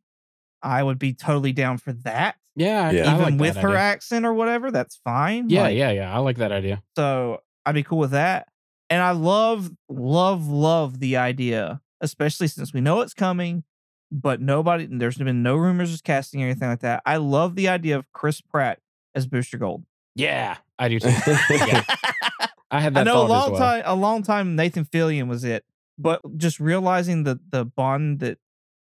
[0.61, 2.35] I would be totally down for that.
[2.55, 3.11] Yeah, I- Yeah.
[3.11, 3.79] I Even like with her idea.
[3.79, 5.49] accent or whatever, that's fine.
[5.49, 6.13] Yeah, Like, yeah, yeah.
[6.15, 6.81] I like that idea.
[6.95, 8.47] So I'd be cool with that.
[8.89, 13.63] And I love, love, love the idea, especially since we know it's coming,
[14.11, 17.01] but nobody, there's been no rumors of casting or anything like that.
[17.05, 18.79] I love the idea of Chris Pratt
[19.15, 19.83] as Booster Gold.
[20.15, 21.09] Yeah, I do too.
[21.09, 21.83] yeah,
[22.71, 23.59] I had that I know a thought long as well.
[23.59, 25.63] time, a long time Nathan Fillion was it,
[25.97, 28.39] but just realizing the the bond that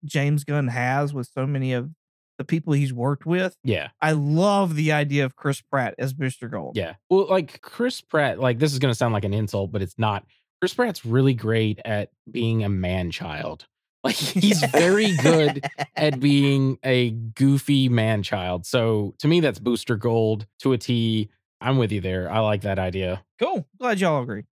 [0.06, 1.90] James Gunn has with so many of
[2.38, 6.48] the people he's worked with, Yeah, I love the idea of Chris Pratt as Booster
[6.48, 6.78] Gold.
[6.78, 6.94] yeah.
[7.10, 10.24] Well, like Chris Pratt, like this is gonna sound like an insult, but it's not.
[10.62, 13.66] Chris Pratt's really great at being a man child.
[14.08, 15.66] Like he's very good
[15.98, 18.66] at being a goofy man child.
[18.66, 21.30] So to me, that's booster gold to a T.
[21.60, 22.32] I'm with you there.
[22.32, 23.24] I like that idea.
[23.38, 23.68] Cool.
[23.78, 24.46] Glad y'all agree.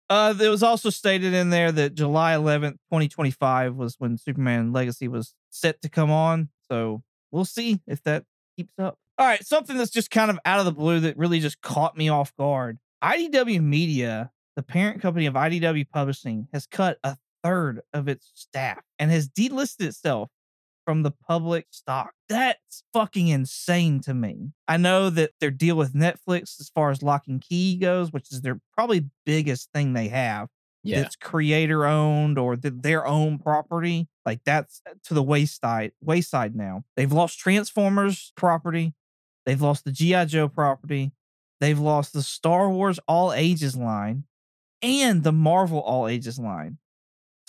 [0.09, 5.07] Uh, there was also stated in there that July 11th, 2025 was when Superman Legacy
[5.07, 6.49] was set to come on.
[6.69, 8.25] So we'll see if that
[8.57, 8.99] keeps up.
[9.19, 11.97] All right, something that's just kind of out of the blue that really just caught
[11.97, 12.79] me off guard.
[13.05, 18.81] IDW Media, the parent company of IDW Publishing, has cut a third of its staff
[18.99, 20.31] and has delisted itself
[20.85, 22.13] from the public stock.
[22.29, 24.53] That's fucking insane to me.
[24.67, 28.33] I know that their deal with Netflix as far as Locke and Key goes, which
[28.33, 30.49] is their probably biggest thing they have.
[30.83, 31.01] Yeah.
[31.01, 34.09] It's creator owned or th- their own property.
[34.25, 36.85] Like that's to the wayside wayside now.
[36.97, 38.95] They've lost Transformers property.
[39.47, 40.25] They've lost the G.I.
[40.25, 41.13] Joe property.
[41.61, 44.25] They've lost the Star Wars All Ages line
[44.83, 46.79] and the Marvel All Ages line.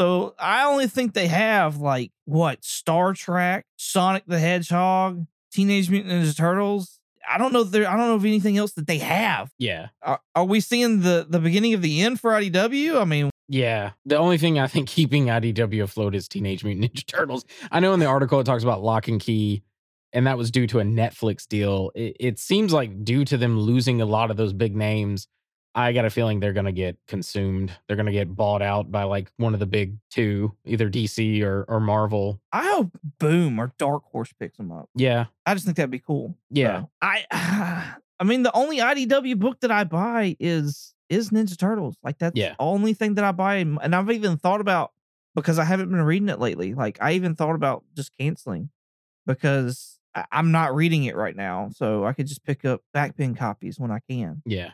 [0.02, 6.12] So I only think they have like what Star Trek, Sonic the Hedgehog, Teenage Mutant
[6.12, 7.00] Ninja Turtles.
[7.30, 7.64] I don't know.
[7.64, 9.52] There, I don't know of anything else that they have.
[9.60, 9.90] Yeah.
[10.02, 13.00] Are, are we seeing the the beginning of the end for IDW?
[13.00, 13.92] I mean, Yeah.
[14.08, 17.46] The only thing I think keeping IDW afloat is Teenage Mutant Ninja Turtles.
[17.72, 19.62] I know in the article it talks about Locke and Key,
[20.14, 21.92] and that was due to a Netflix deal.
[21.94, 25.28] It, it seems like due to them losing a lot of those big names,
[25.74, 27.72] I got a feeling they're going to get consumed.
[27.88, 31.42] They're going to get bought out by like one of the big two, either DC
[31.44, 32.42] or, or Marvel.
[32.52, 34.90] I hope Boom or Dark Horse picks them up.
[34.96, 35.26] Yeah.
[35.46, 36.36] I just think that'd be cool.
[36.50, 36.82] Yeah.
[36.82, 37.26] So, I
[38.20, 41.96] I mean the only IDW book that I buy is is Ninja Turtles.
[42.04, 42.50] Like that's Yeah.
[42.50, 44.92] the only thing that I buy and I've even thought about
[45.36, 46.74] because I haven't been reading it lately.
[46.74, 48.70] Like I even thought about just canceling
[49.26, 51.70] because I, I'm not reading it right now.
[51.74, 54.72] So I could just pick up backpin copies when I can Yeah.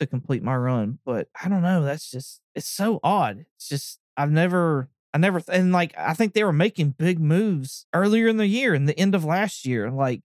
[0.00, 0.98] To complete my run.
[1.04, 1.84] But I don't know.
[1.84, 3.44] That's just it's so odd.
[3.56, 7.86] It's just I've never I never and like I think they were making big moves
[7.92, 9.90] earlier in the year and the end of last year.
[9.90, 10.22] Like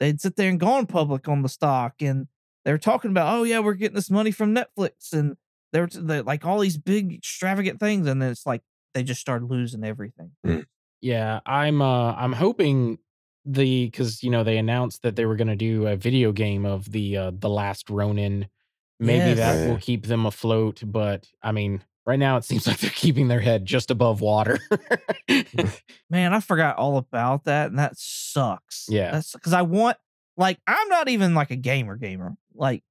[0.00, 2.28] they'd sit there and gone public on the stock and
[2.64, 5.36] they were talking about, oh yeah, we're getting this money from Netflix and
[5.72, 8.62] they were t- they, like all these big extravagant things, and then it's like
[8.94, 10.30] they just started losing everything.
[11.00, 12.98] Yeah, I'm uh I'm hoping
[13.44, 16.64] the cuz you know they announced that they were going to do a video game
[16.64, 18.46] of the uh the last Ronin.
[19.00, 19.36] Maybe Yes.
[19.38, 19.70] that Yeah.
[19.70, 23.40] will keep them afloat, but I mean, right now it seems like they're keeping their
[23.40, 24.58] head just above water.
[26.10, 28.86] Man, I forgot all about that, and that sucks.
[28.88, 29.10] Yeah.
[29.12, 29.96] that's because I want
[30.36, 32.82] like I'm not even like a gamer gamer, like,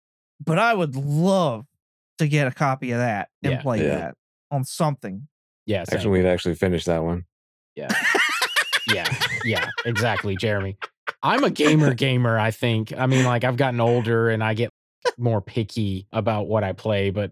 [0.44, 1.66] but I would love
[2.20, 3.62] to get a copy of that and Yeah.
[3.62, 3.96] play Yeah.
[3.96, 4.16] that
[4.52, 5.28] on something.
[5.66, 5.98] yeah, same.
[5.98, 7.26] Actually, we'd actually finish that one.
[7.76, 7.88] yeah.
[8.94, 9.08] Yeah,
[9.46, 10.78] yeah, exactly, Jeremy.
[11.24, 12.92] I'm a gamer gamer, I think.
[12.96, 14.72] I mean, like I've gotten older and I get
[15.18, 17.32] more picky about what I play, but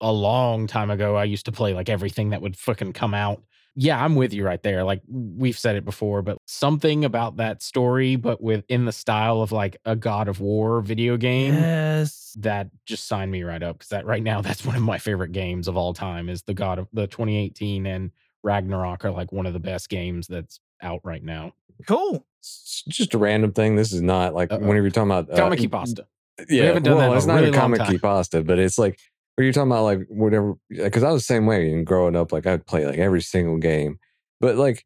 [0.00, 3.42] a long time ago I used to play like everything that would fucking come out.
[3.74, 4.84] Yeah, I'm with you right there.
[4.84, 9.50] Like we've said it before, but something about that story, but within the style of
[9.50, 12.36] like a God of War video game, Yes.
[12.40, 15.32] that just signed me right up because that right now that's one of my favorite
[15.32, 18.10] games of all time is the God of the 2018 and
[18.42, 21.52] Ragnarok are like one of the best games that's out right now.
[21.86, 22.26] Cool.
[22.40, 23.76] It's just a random thing.
[23.76, 24.58] This is not like Uh-oh.
[24.58, 26.06] whenever you're talking about uh, Comic pasta.
[26.48, 28.98] Yeah, haven't done well, in it's not really a comic pasta, but it's like
[29.34, 30.54] where you're talking about like whatever.
[30.68, 31.72] Because I was the same way.
[31.72, 33.98] And growing up, like I'd play like every single game,
[34.40, 34.84] but like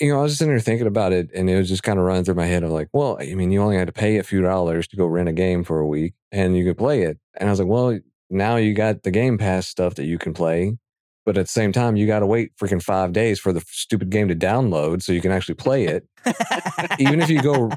[0.00, 1.98] you know, I was just sitting there thinking about it, and it was just kind
[1.98, 2.64] of running through my head.
[2.64, 5.06] of like, well, I mean, you only had to pay a few dollars to go
[5.06, 7.18] rent a game for a week, and you could play it.
[7.36, 10.34] And I was like, well, now you got the Game Pass stuff that you can
[10.34, 10.76] play.
[11.24, 14.10] But at the same time, you got to wait freaking five days for the stupid
[14.10, 16.04] game to download so you can actually play it.
[16.98, 17.70] Even if you go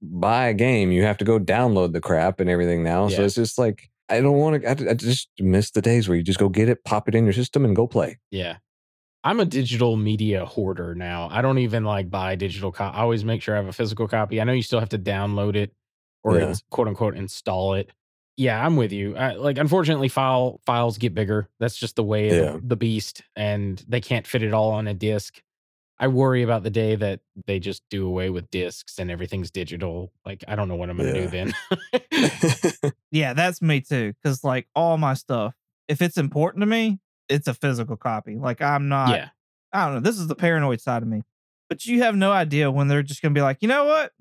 [0.00, 3.08] buy a game, you have to go download the crap and everything now.
[3.08, 4.68] So it's just like I don't want to.
[4.68, 7.24] I, I just miss the days where you just go get it, pop it in
[7.24, 8.18] your system, and go play.
[8.30, 8.56] Yeah.
[9.24, 11.28] I'm a digital media hoarder now.
[11.32, 14.06] I don't even like buy digital co- I always make sure I have a physical
[14.06, 14.40] copy.
[14.40, 15.72] I know you still have to download it
[16.22, 16.54] or Yeah.
[16.70, 17.90] quote unquote install it.
[18.36, 19.16] Yeah, I'm with you.
[19.16, 21.48] I, like unfortunately file files get bigger.
[21.58, 22.52] That's just the way Yeah.
[22.52, 25.40] the, the beast and they can't fit it all on a disc.
[25.98, 30.12] I worry about the day that they just do away with discs and everything's digital.
[30.26, 31.24] Like I don't know what I'm going to Yeah.
[31.24, 31.52] do
[32.82, 32.92] then.
[33.10, 34.12] yeah, that's me too.
[34.22, 35.54] Because like all my stuff,
[35.88, 38.36] if it's important to me, it's a physical copy.
[38.36, 39.10] Like I'm not.
[39.10, 39.28] yeah.
[39.72, 40.00] I don't know.
[40.00, 41.22] This is the paranoid side of me.
[41.68, 44.12] But you have no idea when they're just gonna be like, you know what?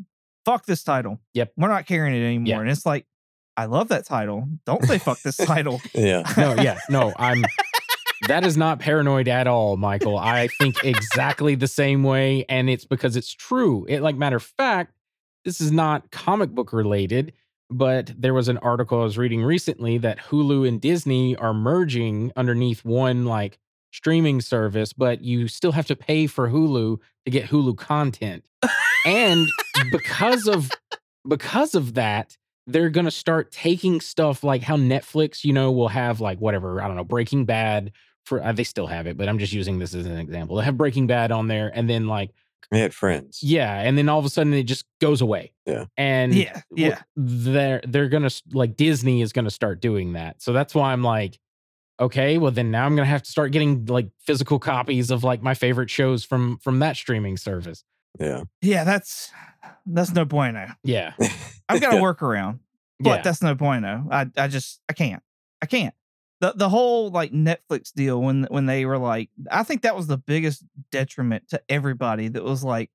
[0.45, 1.19] Fuck this title.
[1.33, 1.51] Yep.
[1.57, 2.47] We're not carrying it anymore.
[2.47, 2.59] Yeah.
[2.61, 3.05] And it's like,
[3.57, 4.47] I love that title.
[4.65, 5.81] Don't say fuck this title.
[5.93, 7.43] yeah, no, yeah, no, I'm.
[8.27, 10.17] That is not paranoid at all, Michael.
[10.17, 13.85] I think exactly the same way, and it's because it's true.
[13.87, 14.93] It, like, matter of fact,
[15.43, 17.33] this is not comic book related,
[17.69, 22.31] but there was an article I was reading recently that Hulu and Disney are merging
[22.35, 23.59] underneath one like
[23.91, 28.45] streaming service, but you still have to pay for Hulu to get Hulu content.
[29.05, 29.47] and
[29.91, 30.69] because of
[31.27, 32.37] because of that,
[32.67, 36.81] they're going to start taking stuff like how Netflix, you know, will have like whatever,
[36.81, 37.91] I don't know, Breaking Bad
[38.25, 40.55] for uh, they still have it, but I'm just using this as an example.
[40.55, 42.31] They have Breaking Bad on there and then like
[42.71, 43.39] They had friends.
[43.43, 45.53] yeah, and then all of a sudden it just goes away.
[45.67, 45.85] Yeah.
[45.95, 47.01] And Yeah, yeah.
[47.15, 50.41] they're they're gonna like Disney is gonna start doing that.
[50.41, 51.37] So that's why I'm like,
[51.99, 55.43] okay, well then now I'm gonna have to start getting like physical copies of like
[55.43, 57.83] my favorite shows from from that streaming service.
[58.19, 58.45] Yeah.
[58.63, 59.31] Yeah, that's
[59.85, 60.69] that's no bueno.
[60.83, 61.13] Yeah,
[61.69, 62.59] I've got a workaround,
[62.99, 64.07] but yeah, that's no bueno.
[64.11, 65.21] I I just I can't.
[65.61, 65.93] I can't.
[66.41, 70.07] The the whole like Netflix deal when when they were like I think that was
[70.07, 72.89] the biggest detriment to everybody that was like,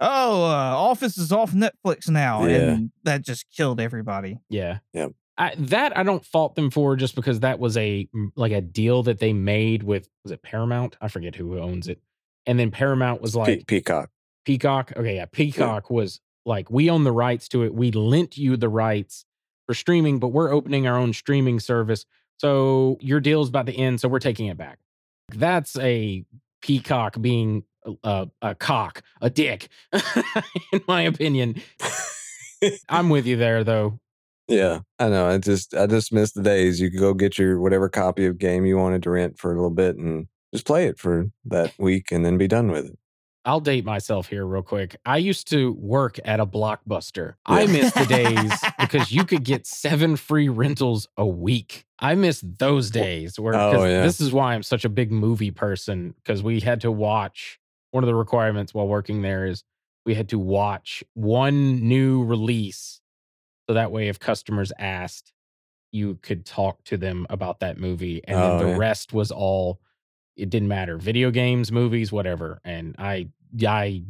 [0.00, 2.56] oh, uh, Office is off Netflix now, Yeah.
[2.56, 4.38] and that just killed everybody.
[4.48, 4.78] yeah.
[4.92, 5.12] Yep.
[5.36, 9.02] I, that I don't fault them for just because that was a like a deal
[9.04, 10.96] that they made with was it Paramount?
[11.00, 12.00] I forget who owns it.
[12.46, 14.10] And then Paramount was like, Pe- Peacock.
[14.44, 14.92] Peacock.
[14.96, 15.24] Okay, yeah.
[15.26, 17.74] Peacock was like, we own the rights to it.
[17.74, 19.24] We lent you the rights
[19.66, 22.04] for streaming, but we're opening our own streaming service.
[22.38, 24.00] So your deal's about to end.
[24.00, 24.78] So we're taking it back.
[25.30, 26.24] That's a
[26.60, 27.64] Peacock being
[28.02, 29.68] a, a cock, a dick,
[30.72, 31.62] in my opinion.
[32.88, 34.00] I'm with you there, though.
[34.48, 35.26] Yeah, I know.
[35.26, 38.38] I just I just miss the days you could go get your whatever copy of
[38.38, 41.72] game you wanted to rent for a little bit and just play it for that
[41.78, 42.98] week and then be done with it.
[43.44, 44.96] I'll date myself here real quick.
[45.04, 47.34] I used to work at a blockbuster.
[47.44, 51.84] I miss the days because you could get seven free rentals a week.
[51.98, 54.02] I miss those days where Oh, yeah.
[54.02, 57.58] this is why I'm such a big movie person because we had to watch
[57.90, 59.62] one of the requirements while working there is
[60.06, 63.00] we had to watch one new release.
[63.68, 65.32] So that way, if customers asked,
[65.92, 68.20] you could talk to them about that movie.
[68.26, 68.78] And Oh, then the yeah.
[68.78, 69.80] rest was all
[70.36, 73.28] it didn't matter video games movies whatever and i
[73.66, 74.02] i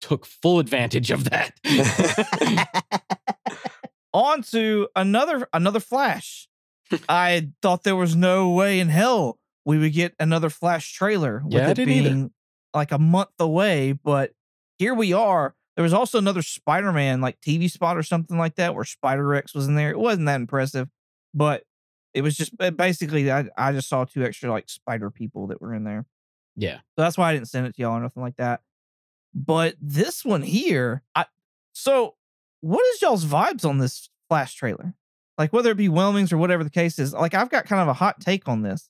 [0.00, 1.54] took full advantage of that
[4.14, 6.48] On to another another Flash.
[7.08, 11.52] I thought there was no way in hell we would get another Flash trailer with
[11.52, 12.08] Yeah, it didn't either.
[12.08, 12.30] being
[12.72, 14.32] like a month away, but
[14.78, 15.54] here we are.
[15.76, 19.54] There was also another Spider-Man like TV spot or something like that where Spider X
[19.54, 19.90] was in there.
[19.90, 20.88] It wasn't that impressive,
[21.34, 21.64] but
[22.14, 25.74] it was just basically I, I just saw two extra like spider people that were
[25.74, 26.06] in there.
[26.56, 28.60] yeah So that's why I didn't send it to y'all or nothing like that.
[29.34, 31.26] But this one here, I
[31.72, 32.14] so
[32.60, 34.94] what is y'all's vibes on this Flash trailer?
[35.36, 37.88] Like whether it be Whelmings or whatever the case is, like I've got kind of
[37.88, 38.88] a hot take on this.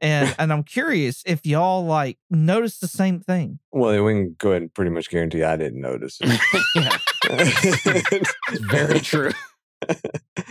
[0.00, 3.58] And and I'm curious if y'all like noticed the same thing.
[3.70, 6.38] Well, we can go ahead and pretty much guarantee I didn't notice yeah
[7.24, 8.26] it.
[8.48, 9.30] it's very true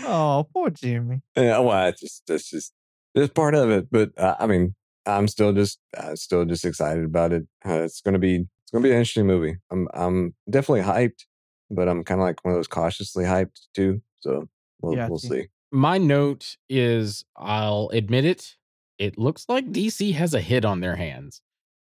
[0.03, 1.21] Oh, poor Jimmy.
[1.35, 2.73] yeah, well, it's just that's just
[3.15, 3.87] it's part of it.
[3.91, 4.75] But uh, I mean,
[5.05, 7.43] I'm still just uh, still just excited about it.
[7.65, 9.57] Uh, it's gonna be it's gonna be an interesting movie.
[9.71, 11.25] I'm I'm definitely hyped,
[11.69, 14.01] but I'm kind of like one of those cautiously hyped too.
[14.19, 14.47] So
[14.81, 15.47] we'll Got we'll see.
[15.71, 18.55] my note is i'll admit it
[18.97, 21.41] it looks like dc has a hit on their hands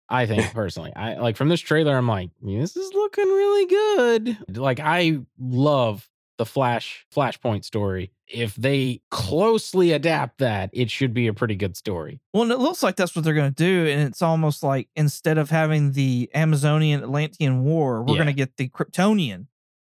[0.09, 4.57] i think personally i like from this trailer i'm like this is looking really good
[4.59, 6.09] like i love
[6.39, 11.77] the flash flashpoint story if they closely adapt that it should be a pretty good
[11.77, 14.63] story Well, and it looks like that's what they're going to do, and it's almost
[14.63, 18.19] like instead of having the Amazonian Atlantean War, we're Yeah.
[18.19, 19.47] going to get the Kryptonian.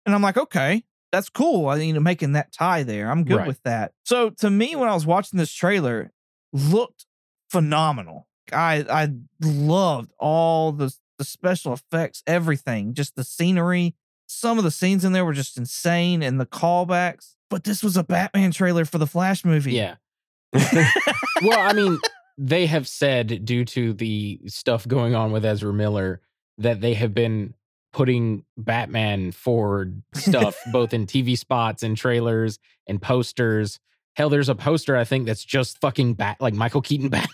[0.07, 1.69] And I'm like, okay, that's cool.
[1.69, 3.47] I mean, making that tie there, I'm good Right.
[3.47, 3.93] with that.
[4.05, 6.13] So to me, when I was watching this trailer,
[6.53, 7.07] looked
[7.51, 8.29] phenomenal.
[8.53, 9.09] I I
[9.41, 13.95] loved all the the special effects, everything, just the scenery.
[14.27, 17.35] Some of the scenes in there were just insane, and the callbacks.
[17.51, 19.73] But this was a Batman trailer for the Flash movie.
[19.73, 19.97] yeah
[21.43, 21.99] well i mean
[22.39, 26.21] they have said due to the stuff going on with ezra miller
[26.59, 27.53] that they have been
[27.93, 33.81] putting batman forward stuff both in tv spots and trailers and posters
[34.15, 37.31] hell there's a poster i think that's just fucking bat like michael keaton batman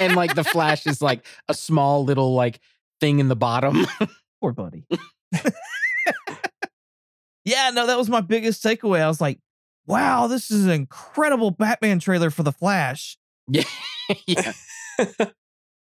[0.00, 2.60] and like the flash is like a small little like
[3.00, 3.86] thing in the bottom
[4.40, 4.84] Poor buddy.
[7.44, 9.00] yeah, no, that was my biggest takeaway.
[9.00, 9.38] I was like,
[9.86, 13.16] wow, this is an incredible Batman trailer for The Flash.
[13.48, 13.62] yeah
[14.26, 14.52] yeah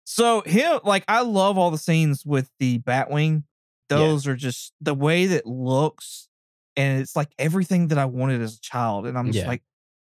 [0.09, 3.43] So, him, like, I love all the scenes with the Batwing.
[3.91, 3.97] Yeah.
[3.97, 6.29] Those are just the way that looks,
[6.77, 9.05] and it's like everything that I wanted as a child.
[9.05, 9.47] And I'm just Yeah.
[9.47, 9.63] like,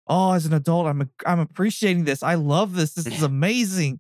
[0.07, 2.23] oh, as an adult, I'm I'm appreciating this.
[2.23, 2.93] I love this.
[2.95, 3.99] This is amazing.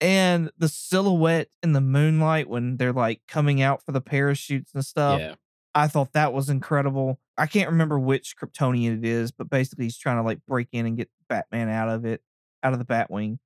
[0.00, 4.84] And the silhouette in the moonlight when they're like coming out for the parachutes and
[4.84, 5.20] stuff.
[5.20, 5.34] yeah
[5.72, 7.20] I thought that was incredible.
[7.38, 10.84] I can't remember which Kryptonian it is, but basically he's trying to like break in
[10.84, 12.22] and get Batman out of it,
[12.64, 13.38] out of the Batwing.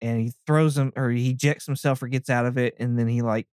[0.00, 3.08] and he throws him or he ejects himself or gets out of it, and then
[3.08, 3.46] he like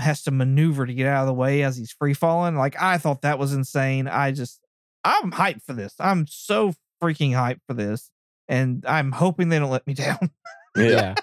[0.00, 2.56] has to maneuver to get out of the way as he's free falling.
[2.56, 4.08] Like I thought that was insane.
[4.08, 4.60] I just
[5.04, 5.94] I'm hyped for this.
[6.00, 8.10] I'm so freaking hyped for this,
[8.48, 10.30] and I'm hoping they don't let me down.
[10.76, 11.14] Yeah.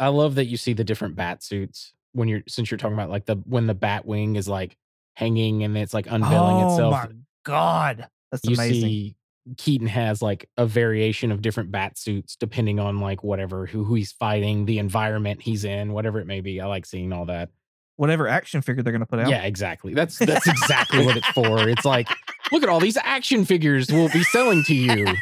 [0.00, 3.10] I love that you see the different bat suits when you're since you're talking about
[3.10, 4.76] like the when the bat wing is like
[5.14, 6.94] hanging and it's like unveiling oh itself.
[6.94, 8.82] Oh my god, that's you amazing.
[8.82, 9.16] see
[9.56, 13.94] Keaton has like a variation of different bat suits depending on like whatever who, who
[13.94, 16.60] he's fighting, the environment he's in, whatever it may be.
[16.60, 17.50] I like seeing all that.
[17.96, 19.28] Whatever action figure they're gonna put out.
[19.28, 19.92] Yeah, exactly.
[19.92, 21.68] That's that's exactly what it's for.
[21.68, 22.08] It's like,
[22.52, 25.14] look at all these action figures we'll be selling to you.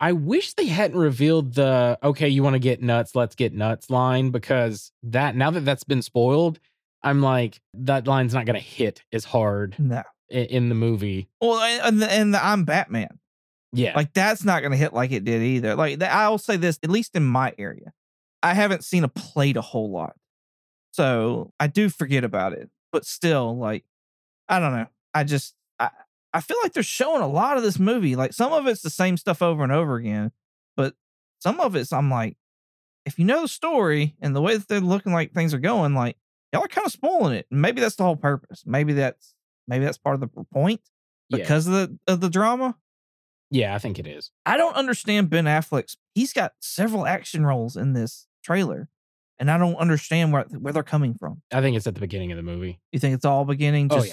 [0.00, 3.90] I wish they hadn't revealed the okay, you want to get nuts, let's get nuts
[3.90, 6.58] line because that now that that's been spoiled,
[7.02, 10.02] I'm like that line's not going to hit as hard No.
[10.30, 11.28] i- in the movie.
[11.40, 13.18] Well, and and the, and the I'm Batman.
[13.72, 13.92] Yeah.
[13.96, 15.74] Like that's not gonna hit like it did either.
[15.74, 17.92] Like that, I'll say this, at least in my area,
[18.42, 20.14] I haven't seen a plate a whole lot,
[20.92, 22.70] so I do forget about it.
[22.92, 23.84] But still, like
[24.48, 24.86] I don't know.
[25.12, 25.90] I just I
[26.34, 28.16] I feel like they're showing a lot of this movie.
[28.16, 30.32] Like some of it's the same stuff over and over again,
[30.76, 30.94] but
[31.38, 32.36] some of it's I'm like,
[33.06, 35.94] if you know the story and the way that they're looking like things are going,
[35.94, 36.16] like
[36.52, 37.46] y'all are kind of spoiling it.
[37.50, 38.64] And maybe that's the whole purpose.
[38.66, 39.34] Maybe that's
[39.68, 40.80] maybe that's part of the point
[41.28, 41.38] yeah.
[41.38, 42.76] because of the of the drama.
[43.50, 44.30] yeah, I think it is.
[44.44, 45.96] I don't understand Ben Affleck's.
[46.14, 48.88] He's got several action roles in this trailer,
[49.38, 51.42] and I don't understand where where they're coming from.
[51.52, 52.80] I think it's at the beginning of the movie.
[52.90, 54.08] You think it's all beginning Oh, just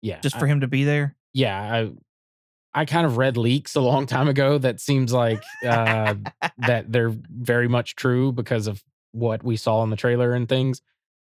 [0.00, 0.14] yeah.
[0.14, 0.20] Yeah.
[0.20, 1.15] just I- for him to be there?
[1.36, 1.60] Yeah,
[2.74, 6.14] I I kind of read leaks a long time ago that seems like uh
[6.58, 8.82] that they're very much true because of
[9.12, 10.80] what we saw in the trailer and things.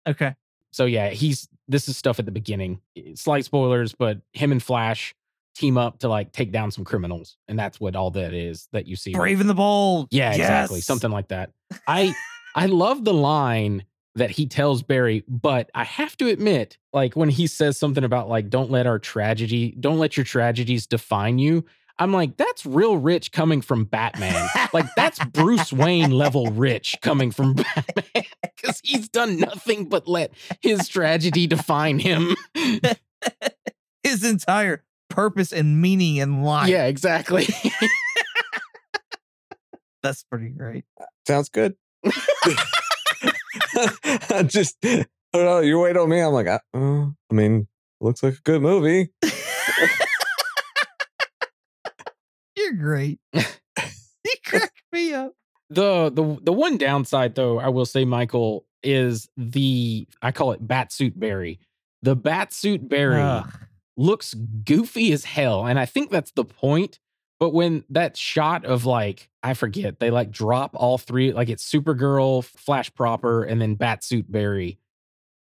[0.07, 0.36] Okay,
[0.72, 2.82] So yeah, he's this is stuff at the beginning.
[3.14, 5.14] Slight spoilers, but him and Flash
[5.53, 8.88] team up to like take down some criminals, and that's what all that is that
[8.88, 9.12] you see.
[9.14, 10.07] Brave and the Bold.
[10.10, 10.82] Yeah, exactly.
[10.82, 11.51] Something like that.
[11.88, 12.16] I
[12.55, 13.86] I love the line
[14.16, 18.30] that he tells Barry, but I have to admit, like when he says something about
[18.30, 21.66] like don't let our tragedy, don't let your tragedies define you.
[22.01, 24.47] I'm like, that's real rich coming from Batman.
[24.74, 30.32] like that's Bruce Wayne level rich coming from Batman because he's done nothing but let
[30.62, 32.36] his tragedy define him.
[34.01, 36.70] His entire purpose and meaning in life.
[36.70, 37.47] yeah, exactly.
[40.03, 40.86] that's pretty great.
[41.28, 41.76] Sounds good.
[44.30, 45.59] I just, I don't know.
[45.59, 46.19] You wait on me.
[46.19, 47.67] I'm like, I, uh, I mean,
[48.01, 49.09] looks like a good movie.
[52.55, 53.19] You're great.
[53.34, 53.45] you
[54.45, 55.34] crack me up.
[55.69, 60.67] the the the one downside though i will say michael is the i call it
[60.67, 61.59] batsuit barry
[62.01, 63.51] the batsuit barry Ugh.
[63.95, 64.34] looks
[64.65, 66.99] goofy as hell and i think that's the point
[67.40, 71.70] but when that shot of like i forget they like drop all three like it's
[71.70, 74.80] supergirl flash proper and then batsuit barry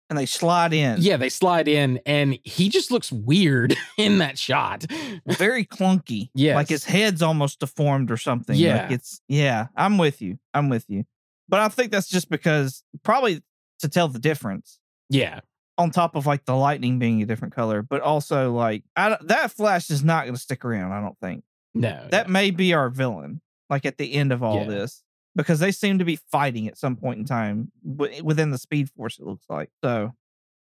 [0.10, 0.98] and they slide in.
[1.00, 4.86] yeah they slide in and he just looks weird in that shot
[5.26, 6.30] very clunky.
[6.34, 6.56] Yeah.
[6.56, 8.56] Like his head's almost deformed or something.
[8.56, 8.84] Yeah.
[8.84, 10.40] Like it's yeah, I'm with you.
[10.54, 11.06] I'm with you.
[11.48, 13.42] But I think that's just because probably
[13.80, 14.80] to tell the difference
[15.10, 15.40] yeah
[15.78, 19.52] on top of like the lightning being a different color, but also like I that
[19.52, 21.44] flash is not going to stick around, I don't think.
[21.74, 24.68] No That may be our villain like at the end of all Yeah.
[24.68, 25.04] this
[25.36, 28.90] because they seem to be fighting at some point in time w- within the speed
[28.90, 29.70] force it looks like.
[29.84, 30.14] So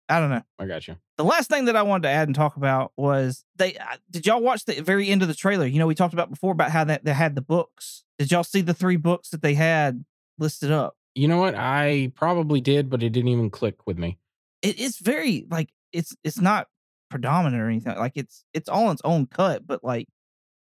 [0.08, 0.42] I don't know.
[0.58, 3.44] i got you The last thing that I wanted to add and talk about was
[3.56, 5.66] they uh, did y'all watch the very end of the trailer?
[5.66, 8.04] You know, we talked about before about how that they had the books.
[8.18, 10.04] Did y'all see the three books that they had
[10.38, 10.96] listed up?
[11.14, 14.16] you know what i probably did but it didn't even click with me
[14.62, 16.68] It is very like it's it's not
[17.10, 17.94] predominant or anything.
[17.98, 20.08] Like it's it's all its own cut, but like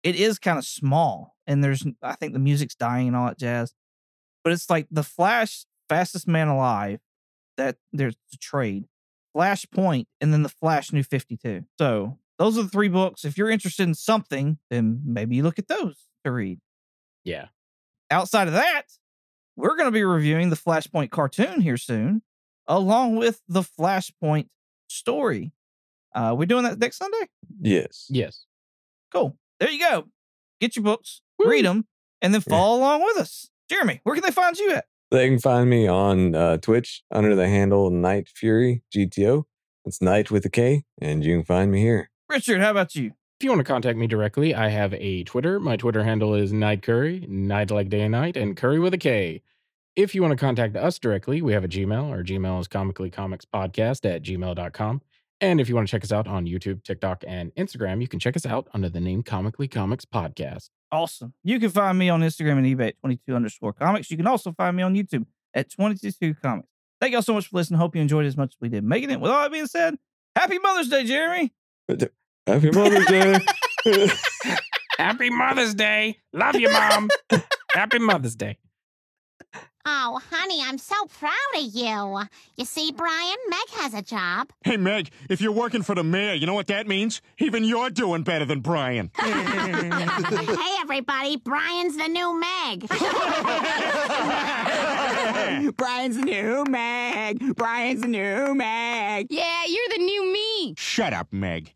[0.03, 1.35] it is kind of small.
[1.47, 3.73] And there's I think the music's dying and all that jazz.
[4.43, 6.99] But it's like the Flash fastest man alive.
[7.57, 8.85] That there's the trade.
[9.35, 11.63] Flashpoint, and then the Flash New 52.
[11.77, 13.25] So those are the three books.
[13.25, 16.59] If you're interested in something, then maybe you look at those to read.
[17.23, 17.47] yeah
[18.11, 18.83] Outside of that,
[19.55, 22.23] we're going to be reviewing the Flashpoint cartoon here soon,
[22.67, 24.47] along with the Flashpoint
[24.87, 25.51] story.
[26.15, 27.29] Uh, we're doing that next Sunday.
[27.61, 28.07] Yes.
[28.09, 28.45] yes
[29.13, 29.37] Cool.
[29.59, 30.07] There you go.
[30.61, 31.85] Get your books, read them,
[32.21, 32.51] and then Yeah.
[32.55, 33.49] follow along with us.
[33.69, 34.85] Jeremy, where can they find you at?
[35.11, 39.45] They can find me on uh, Twitch under the handle Knight Fury GTO.
[39.85, 42.09] It's Night with a K, and you can find me here.
[42.29, 43.13] Richard, how about you?
[43.39, 45.59] If you want to contact me directly, I have a Twitter.
[45.59, 48.97] My Twitter handle is Night Kurry, night like day and night, and curry with a
[48.97, 49.41] K.
[49.95, 52.09] If you want to contact us directly, we have a Gmail.
[52.09, 55.01] Our Gmail is comically comics podcast at gmail.com.
[55.41, 58.19] And if you want to check us out on YouTube, TikTok, and Instagram, you can
[58.19, 60.69] check us out under the name Comically Comics Podcast.
[60.91, 61.33] Awesome.
[61.43, 64.11] You can find me on Instagram and eBay at 22 underscore comics.
[64.11, 66.67] You can also find me on YouTube at 22 comics.
[66.99, 67.79] Thank y'all so much for listening.
[67.79, 69.19] Hope you enjoyed it as much as we did making it.
[69.21, 69.95] With all that being said,
[70.35, 71.53] happy Mother's Day, Jeremy.
[72.45, 73.39] Happy Mother's Day.
[74.99, 76.17] Happy Mother's Day.
[76.33, 77.09] Love you, Mom.
[77.71, 78.57] Happy Mother's Day.
[79.91, 82.19] Oh, honey, I'm so proud of you.
[82.57, 84.51] You see, Brian, Meg has a job.
[84.63, 87.23] Hey, Meg, if you're working for the mayor, you know what that means?
[87.39, 89.09] Even you're doing better than Brian.
[89.19, 92.87] hey, everybody, Brian's the new Meg.
[95.75, 97.55] Brian's the new Meg.
[97.55, 99.25] Brian's the new Meg.
[99.31, 100.75] Yeah, you're the new me.
[100.77, 101.73] Shut up, Meg.